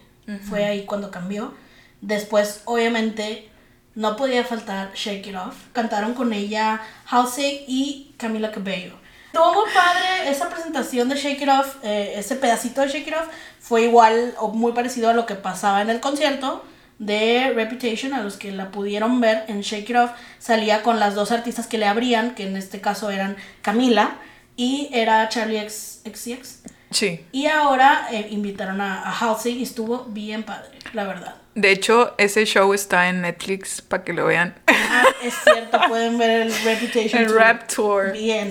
Fue 0.48 0.63
ahí 0.63 0.86
cuando 0.86 1.12
cambió. 1.12 1.53
Después, 2.00 2.62
obviamente, 2.65 3.50
no 3.96 4.15
podía 4.15 4.46
faltar 4.46 4.93
Shake 4.93 5.27
It 5.27 5.36
Off. 5.36 5.55
Cantaron 5.74 6.13
con 6.13 6.31
ella 6.31 6.81
Halsey 7.05 7.65
y 7.67 8.13
Camila 8.17 8.51
Cabello. 8.51 8.93
Estuvo 9.25 9.53
muy 9.53 9.70
padre 9.74 10.29
esa 10.29 10.50
presentación 10.50 11.10
de 11.10 11.15
Shake 11.15 11.41
It 11.41 11.50
Off, 11.50 11.77
eh, 11.84 12.13
ese 12.17 12.36
pedacito 12.36 12.81
de 12.81 12.88
Shake 12.88 13.08
It 13.08 13.13
Off 13.13 13.27
fue 13.60 13.84
igual 13.84 14.34
o 14.39 14.50
muy 14.50 14.74
parecido 14.74 15.10
a 15.10 15.13
lo 15.13 15.25
que 15.25 15.36
pasaba 15.36 15.81
en 15.81 15.89
el 15.89 16.00
concierto 16.00 16.63
de 17.01 17.51
Reputation, 17.55 18.13
a 18.13 18.22
los 18.22 18.38
que 18.38 18.51
la 18.51 18.70
pudieron 18.70 19.20
ver 19.20 19.43
en 19.48 19.62
Shake 19.62 19.89
It 19.89 19.96
Off, 19.96 20.12
salía 20.37 20.83
con 20.83 21.00
las 21.00 21.16
dos 21.16 21.31
artistas 21.31 21.66
que 21.66 21.79
le 21.79 21.87
abrían, 21.87 22.35
que 22.35 22.44
en 22.44 22.55
este 22.55 22.79
caso 22.79 23.09
eran 23.09 23.37
Camila 23.64 24.18
y 24.55 24.87
era 24.94 25.27
Charlie 25.27 25.57
X, 25.61 26.03
XCX. 26.05 26.61
Sí. 26.92 27.25
Y 27.31 27.48
ahora 27.48 28.07
eh, 28.11 28.27
invitaron 28.29 28.81
a, 28.81 29.01
a 29.01 29.18
Halsey 29.18 29.57
y 29.57 29.64
estuvo 29.64 30.05
bien 30.09 30.44
padre, 30.44 30.77
la 30.94 31.05
verdad. 31.05 31.35
De 31.55 31.72
hecho, 31.72 32.14
ese 32.20 32.46
show 32.46 32.72
está 32.72 33.09
en 33.09 33.22
Netflix 33.22 33.81
para 33.81 34.03
que 34.03 34.14
lo 34.14 34.27
vean. 34.27 34.53
Ah, 34.68 35.05
es 35.24 35.33
cierto, 35.44 35.79
pueden 35.87 36.20
ver 36.20 36.42
el 36.42 36.53
Reputation 36.53 37.22
El 37.24 37.27
Tour. 37.29 37.37
Rap 37.37 37.68
Tour. 37.68 38.11
Bien. 38.14 38.50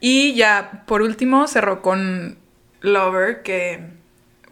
Y 0.00 0.34
ya, 0.34 0.84
por 0.86 1.02
último, 1.02 1.46
cerró 1.46 1.82
con 1.82 2.38
Lover, 2.80 3.42
que, 3.42 3.95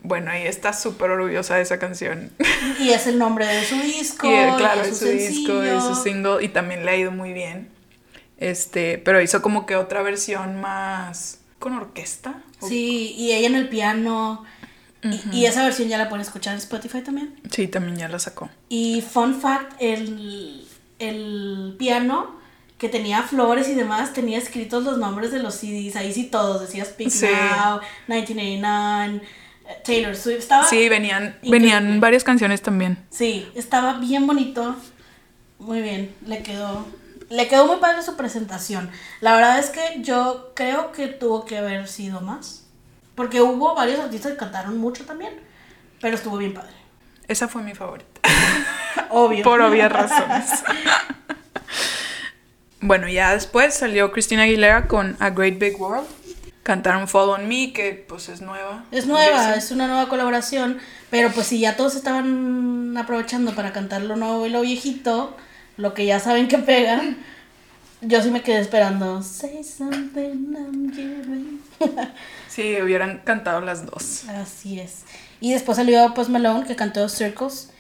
bueno, 0.05 0.31
ella 0.31 0.49
está 0.49 0.73
súper 0.73 1.11
orgullosa 1.11 1.57
de 1.57 1.63
esa 1.63 1.79
canción. 1.79 2.31
Y 2.79 2.91
es 2.91 3.07
el 3.07 3.19
nombre 3.19 3.47
de 3.47 3.65
su 3.65 3.75
disco. 3.77 4.27
y 4.31 4.35
eh, 4.35 4.53
claro, 4.57 4.83
y 4.87 4.91
es 4.91 4.99
su 4.99 5.07
su 5.07 5.11
disco, 5.11 5.63
es 5.63 5.83
su 5.83 5.95
single, 5.97 6.45
y 6.45 6.49
también 6.49 6.85
le 6.85 6.91
ha 6.93 6.97
ido 6.97 7.11
muy 7.11 7.33
bien. 7.33 7.71
Este, 8.39 8.99
pero 8.99 9.21
hizo 9.21 9.43
como 9.43 9.65
que 9.67 9.77
otra 9.77 10.03
versión 10.03 10.61
más 10.61 11.41
con 11.59 11.73
orquesta. 11.73 12.43
Sí, 12.61 13.15
y 13.17 13.33
ella 13.33 13.49
en 13.49 13.55
el 13.57 13.69
piano. 13.69 14.45
Y- 15.03 15.39
y, 15.39 15.47
esa 15.47 15.63
versión 15.65 15.89
ya 15.89 15.99
la 15.99 16.09
pueden 16.09 16.23
escuchar 16.23 16.53
en 16.55 16.59
Spotify 16.59 17.03
también. 17.03 17.35
Sí, 17.51 17.69
también 17.69 17.97
ya 17.97 18.09
la 18.09 18.19
sacó. 18.19 18.49
Y 18.71 19.03
fun 19.03 19.39
fact, 19.41 19.73
el, 19.79 20.67
el 20.99 21.75
piano 21.79 22.39
que 22.79 22.89
tenía 22.89 23.23
flores 23.23 23.69
y 23.69 23.75
demás 23.75 24.13
tenía 24.13 24.39
escritos 24.39 24.83
los 24.85 24.99
nombres 24.99 25.31
de 25.31 25.39
los 25.41 25.55
CDs. 25.55 25.97
Ahí 25.97 26.13
sí 26.13 26.25
todos, 26.25 26.61
decía 26.61 26.85
Speak 26.85 27.11
Sí. 27.11 27.27
Now, 27.27 27.81
1989, 28.09 29.21
eh, 29.23 29.29
Taylor 29.85 30.17
Swift. 30.17 30.39
Estaba, 30.41 30.69
Sí, 30.69 30.89
venían, 30.89 31.37
increíble. 31.43 31.51
venían 31.59 32.01
varias 32.01 32.25
canciones 32.25 32.63
también. 32.63 32.99
Sí, 33.11 33.49
estaba 33.55 33.95
bien 33.99 34.27
bonito. 34.27 34.77
Muy 35.59 35.81
bien, 35.81 36.15
le 36.27 36.43
quedó. 36.43 36.87
Le 37.31 37.49
quedó 37.49 37.67
muy 37.67 37.77
padre 37.77 38.03
su 38.03 38.17
presentación. 38.17 38.91
La 39.21 39.35
verdad 39.35 39.59
es 39.59 39.71
que 39.71 40.03
yo 40.03 40.53
creo 40.55 40.93
que 40.93 41.07
tuvo 41.09 41.45
que 41.47 41.59
haber 41.59 41.89
sido 41.89 42.21
más. 42.21 42.67
Porque 43.15 43.41
hubo 43.41 43.75
varios 43.75 44.01
artistas 44.01 44.33
que 44.33 44.39
cantaron 44.39 44.77
mucho 44.79 45.05
también. 45.07 45.33
Pero 46.01 46.17
estuvo 46.17 46.37
bien 46.37 46.53
padre. 46.53 46.75
Esa 47.27 47.49
fue 47.49 47.63
mi 47.63 47.75
favorita. 47.75 48.21
Obvio. 49.11 49.43
Por 49.45 49.63
obvias 49.63 49.91
razones. 49.91 50.45
bueno, 52.81 53.09
ya 53.09 53.33
después 53.33 53.75
salió 53.75 54.13
Christina 54.13 54.43
Aguilera 54.43 54.87
con 54.87 55.17
A 55.21 55.31
Great 55.31 55.59
Big 55.59 55.81
World. 55.81 56.07
Cantaron 56.65 57.07
Fall 57.07 57.29
on 57.31 57.47
Me, 57.47 57.73
que 57.73 57.93
pues 58.09 58.29
es 58.29 58.41
nueva. 58.41 58.85
Es 58.91 59.07
nueva, 59.07 59.55
es 59.55 59.71
una 59.71 59.87
nueva 59.87 60.09
colaboración. 60.09 60.79
Pero 61.11 61.31
pues 61.31 61.47
si 61.47 61.61
ya 61.61 61.77
todos 61.77 61.95
estaban 61.95 62.97
aprovechando 62.97 63.55
para 63.55 63.73
cantar 63.73 64.03
lo 64.03 64.17
nuevo 64.17 64.45
y 64.47 64.51
lo 64.51 64.63
viejito, 64.63 65.37
lo 65.77 65.95
que 65.95 66.07
ya 66.07 66.19
saben 66.21 66.49
que 66.49 66.59
pegan, 66.59 67.19
yo 68.01 68.21
sí 68.23 68.31
me 68.31 68.43
quedé 68.43 68.59
esperando. 68.61 69.23
Say 69.23 69.63
something 69.63 70.55
I'm 70.57 70.93
giving. 70.93 71.61
Sí, 72.49 72.77
hubieran 72.81 73.21
cantado 73.25 73.61
las 73.61 73.85
dos. 73.85 74.25
Así 74.29 74.79
es. 74.79 75.03
Y 75.41 75.53
después 75.53 75.77
salió 75.77 76.15
Post 76.15 76.31
Malone 76.31 76.67
que 76.67 76.77
cantó 76.77 77.09
Circles. 77.09 77.71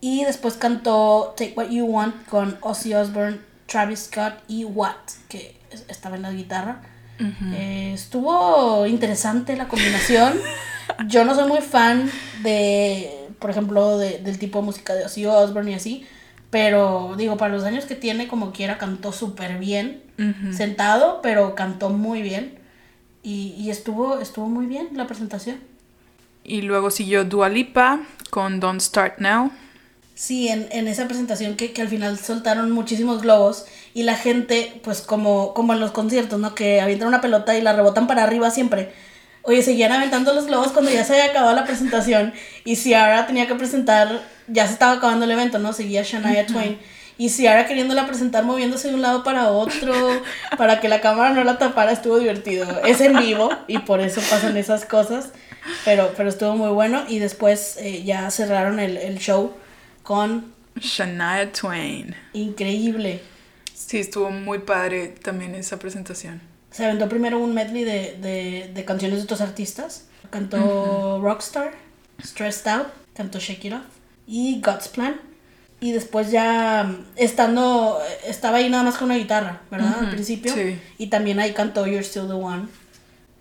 Y 0.00 0.24
después 0.24 0.54
cantó 0.54 1.34
Take 1.36 1.54
What 1.56 1.70
You 1.70 1.86
Want 1.86 2.26
con 2.26 2.56
Ozzy 2.60 2.94
Osbourne, 2.94 3.40
Travis 3.66 4.00
Scott 4.00 4.34
y 4.46 4.64
Watt, 4.64 5.10
que 5.28 5.56
es- 5.70 5.84
estaba 5.88 6.14
en 6.16 6.22
la 6.22 6.30
guitarra. 6.32 6.82
Eh, 7.52 7.92
estuvo 7.94 8.86
interesante 8.86 9.56
la 9.56 9.68
combinación. 9.68 10.34
Yo 11.08 11.24
no 11.24 11.34
soy 11.34 11.48
muy 11.48 11.60
fan 11.60 12.10
de, 12.42 13.28
por 13.38 13.50
ejemplo, 13.50 13.98
de- 13.98 14.18
del 14.18 14.38
tipo 14.38 14.60
de 14.60 14.64
música 14.64 14.94
de 14.94 15.04
Ozzy 15.04 15.26
Osbourne 15.26 15.72
y 15.72 15.74
así. 15.74 16.06
Pero 16.50 17.14
digo, 17.18 17.36
para 17.36 17.52
los 17.54 17.64
años 17.64 17.84
que 17.84 17.94
tiene, 17.94 18.26
como 18.28 18.52
quiera, 18.52 18.78
cantó 18.78 19.12
súper 19.12 19.58
bien. 19.58 20.02
Sentado, 20.52 21.20
pero 21.22 21.54
cantó 21.54 21.90
muy 21.90 22.22
bien. 22.22 22.58
Y, 23.22 23.54
y 23.58 23.70
estuvo, 23.70 24.18
estuvo 24.18 24.48
muy 24.48 24.66
bien 24.66 24.88
la 24.94 25.06
presentación. 25.06 25.58
Y 26.44 26.62
luego 26.62 26.90
siguió 26.90 27.24
Dua 27.24 27.48
Lipa 27.50 28.00
con 28.30 28.58
Don't 28.60 28.80
Start 28.80 29.18
Now. 29.18 29.50
Sí, 30.14 30.48
en, 30.48 30.66
en 30.72 30.88
esa 30.88 31.06
presentación 31.06 31.54
que, 31.56 31.72
que 31.72 31.82
al 31.82 31.88
final 31.88 32.18
soltaron 32.18 32.70
muchísimos 32.72 33.20
globos 33.22 33.66
y 33.98 34.04
la 34.04 34.14
gente, 34.14 34.80
pues 34.84 35.00
como, 35.00 35.52
como 35.54 35.72
en 35.72 35.80
los 35.80 35.90
conciertos, 35.90 36.38
¿no? 36.38 36.54
Que 36.54 36.80
avientan 36.80 37.08
una 37.08 37.20
pelota 37.20 37.58
y 37.58 37.60
la 37.60 37.72
rebotan 37.72 38.06
para 38.06 38.22
arriba 38.22 38.48
siempre. 38.48 38.92
Oye, 39.42 39.60
seguían 39.60 39.90
aventando 39.90 40.32
los 40.34 40.46
globos 40.46 40.68
cuando 40.68 40.92
ya 40.92 41.02
se 41.02 41.14
había 41.14 41.32
acabado 41.32 41.56
la 41.56 41.64
presentación 41.64 42.32
y 42.64 42.76
Ciara 42.76 43.26
tenía 43.26 43.48
que 43.48 43.56
presentar, 43.56 44.22
ya 44.46 44.68
se 44.68 44.74
estaba 44.74 44.92
acabando 44.92 45.24
el 45.24 45.32
evento, 45.32 45.58
¿no? 45.58 45.72
Seguía 45.72 46.04
Shania 46.04 46.46
Twain 46.46 46.78
Y 47.18 47.30
Ciara 47.30 47.66
queriéndola 47.66 48.06
presentar 48.06 48.44
moviéndose 48.44 48.86
de 48.86 48.94
un 48.94 49.02
lado 49.02 49.24
para 49.24 49.50
otro, 49.50 49.92
para 50.56 50.78
que 50.78 50.88
la 50.88 51.00
cámara 51.00 51.34
no 51.34 51.42
la 51.42 51.58
tapara, 51.58 51.90
estuvo 51.90 52.20
divertido. 52.20 52.80
Es 52.84 53.00
en 53.00 53.18
vivo 53.18 53.50
y 53.66 53.78
por 53.78 53.98
eso 54.00 54.20
pasan 54.30 54.56
esas 54.56 54.84
cosas, 54.84 55.30
pero, 55.84 56.12
pero 56.16 56.28
estuvo 56.28 56.54
muy 56.54 56.70
bueno. 56.70 57.02
Y 57.08 57.18
después 57.18 57.78
eh, 57.80 58.04
ya 58.04 58.30
cerraron 58.30 58.78
el, 58.78 58.96
el 58.96 59.18
show 59.18 59.54
con 60.04 60.54
Shania 60.76 61.50
Twain. 61.50 62.14
increíble. 62.32 63.22
Sí, 63.86 63.98
estuvo 63.98 64.30
muy 64.30 64.58
padre 64.60 65.08
también 65.08 65.54
esa 65.54 65.78
presentación. 65.78 66.40
Se 66.70 66.84
aventó 66.84 67.08
primero 67.08 67.38
un 67.38 67.54
medley 67.54 67.84
de, 67.84 68.16
de, 68.20 68.70
de 68.74 68.84
canciones 68.84 69.18
de 69.18 69.24
otros 69.24 69.40
artistas. 69.40 70.06
Cantó 70.30 71.20
Rockstar, 71.22 71.72
Stressed 72.22 72.68
Out, 72.68 72.88
cantó 73.14 73.38
Shake 73.38 73.64
It 73.66 73.72
Off 73.74 73.84
y 74.26 74.60
God's 74.60 74.88
Plan. 74.88 75.20
Y 75.80 75.92
después 75.92 76.30
ya 76.32 76.92
estando, 77.16 77.98
estaba 78.26 78.58
ahí 78.58 78.68
nada 78.68 78.82
más 78.82 78.96
con 78.96 79.06
una 79.06 79.16
guitarra, 79.16 79.62
¿verdad? 79.70 79.94
Al 80.00 80.02
Ujú, 80.06 80.10
principio. 80.10 80.52
sí. 80.52 80.78
Y 80.98 81.06
también 81.06 81.38
ahí 81.38 81.52
cantó 81.54 81.86
You're 81.86 82.02
Still 82.04 82.26
the 82.26 82.32
One. 82.34 82.66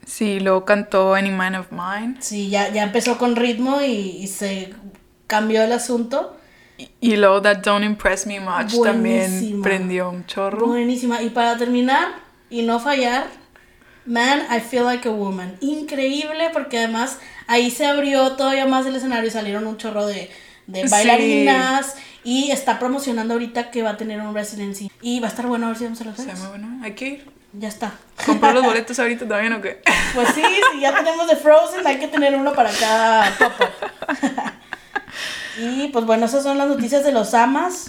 Sí, 0.06 0.40
luego 0.40 0.64
cantó 0.64 1.16
Any 1.16 1.32
Man 1.32 1.56
of 1.56 1.72
Mine. 1.72 2.18
Sí, 2.20 2.50
ya, 2.50 2.70
ya 2.72 2.84
empezó 2.84 3.18
con 3.18 3.36
ritmo 3.36 3.82
y, 3.82 3.92
y 3.92 4.28
se 4.28 4.74
cambió 5.26 5.64
el 5.64 5.72
asunto. 5.74 6.37
Y- 7.02 7.16
luego 7.16 7.42
That 7.42 7.58
Don't 7.58 7.84
Impress 7.84 8.28
Me 8.28 8.40
Much 8.40 8.74
también 8.84 9.32
Buenísima. 9.32 9.64
prendió 9.64 10.10
un 10.10 10.26
chorro. 10.26 10.68
Buenísima. 10.68 11.22
Y 11.22 11.30
para 11.30 11.58
terminar 11.58 12.10
y 12.50 12.62
no 12.62 12.80
fallar, 12.80 13.28
Man, 14.06 14.42
I 14.56 14.60
Feel 14.62 14.86
Like 14.86 15.08
a 15.10 15.12
Woman. 15.12 15.58
Increíble 15.60 16.50
porque 16.54 16.78
además 16.78 17.18
ahí 17.48 17.72
se 17.72 17.86
abrió 17.86 18.34
todavía 18.34 18.66
más 18.66 18.86
el 18.86 18.96
escenario 18.96 19.28
y 19.28 19.32
salieron 19.32 19.66
un 19.68 19.78
chorro 19.78 20.06
de, 20.06 20.30
de 20.68 20.84
Sí. 20.84 20.90
bailarinas. 20.90 21.96
Y 22.24 22.52
está 22.52 22.78
promocionando 22.78 23.34
ahorita 23.36 23.72
que 23.72 23.84
va 23.84 23.92
a 23.92 23.98
tener 23.98 24.20
un 24.22 24.34
residency. 24.34 24.92
Y 25.02 25.20
va 25.22 25.28
a 25.28 25.30
estar 25.30 25.48
bueno 25.48 25.66
a 25.66 25.70
ver 25.70 25.78
si 25.78 25.84
vamos 25.86 26.02
a 26.02 26.04
los 26.04 26.16
Se 26.16 26.24
Vegas. 26.24 26.38
llama, 26.40 26.50
bueno, 26.50 26.80
hay 26.84 26.92
que 26.94 27.08
ir. 27.08 27.30
Ya 27.54 27.70
está. 27.70 27.94
¿Compró 28.26 28.52
los 28.52 28.64
boletos 28.66 29.00
ahorita 29.00 29.26
también 29.28 29.54
o 29.54 29.62
qué? 29.62 29.82
Pues 30.14 30.28
sí, 30.36 30.42
si 30.74 30.82
ya 30.82 30.94
tenemos 30.94 31.28
de 31.28 31.38
Frozen, 31.38 31.88
hay 31.88 31.98
que 31.98 32.08
tener 32.10 32.36
uno 32.36 32.54
para 32.54 32.70
cada 32.72 33.32
pop-up. 33.38 34.28
y 35.58 35.90
pues 35.90 36.06
bueno, 36.06 36.26
esas 36.26 36.44
son 36.44 36.58
las 36.58 36.68
noticias 36.68 37.04
de 37.04 37.12
los 37.12 37.34
amas. 37.34 37.88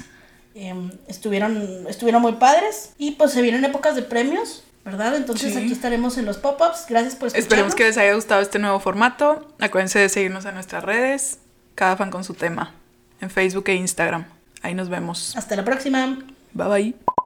Em, 0.54 0.90
estuvieron, 1.06 1.86
estuvieron 1.88 2.20
muy 2.22 2.32
padres. 2.32 2.92
Y 2.98 3.12
pues 3.12 3.30
se 3.32 3.42
vienen 3.42 3.64
épocas 3.64 3.94
de 3.94 4.02
premios, 4.02 4.64
¿verdad? 4.84 5.14
Entonces 5.16 5.52
Sí. 5.52 5.58
aquí 5.58 5.72
estaremos 5.72 6.18
en 6.18 6.24
los 6.24 6.38
pop-ups. 6.38 6.86
Gracias 6.88 7.14
por 7.14 7.28
escucharnos. 7.28 7.36
Esperemos 7.38 7.74
que 7.74 7.84
les 7.84 7.96
haya 7.98 8.14
gustado 8.14 8.40
este 8.40 8.58
nuevo 8.58 8.80
formato. 8.80 9.46
Acuérdense 9.60 9.98
de 10.00 10.08
seguirnos 10.08 10.44
en 10.46 10.54
nuestras 10.54 10.82
redes, 10.82 11.38
cada 11.74 11.96
fan 11.96 12.10
con 12.10 12.24
su 12.24 12.34
tema, 12.34 12.74
en 13.20 13.30
Facebook 13.30 13.64
e 13.68 13.74
Instagram. 13.74 14.24
Ahí 14.62 14.74
nos 14.74 14.88
vemos. 14.88 15.36
Hasta 15.36 15.54
la 15.54 15.64
próxima. 15.64 16.18
Bye 16.54 16.68
bye. 16.68 17.18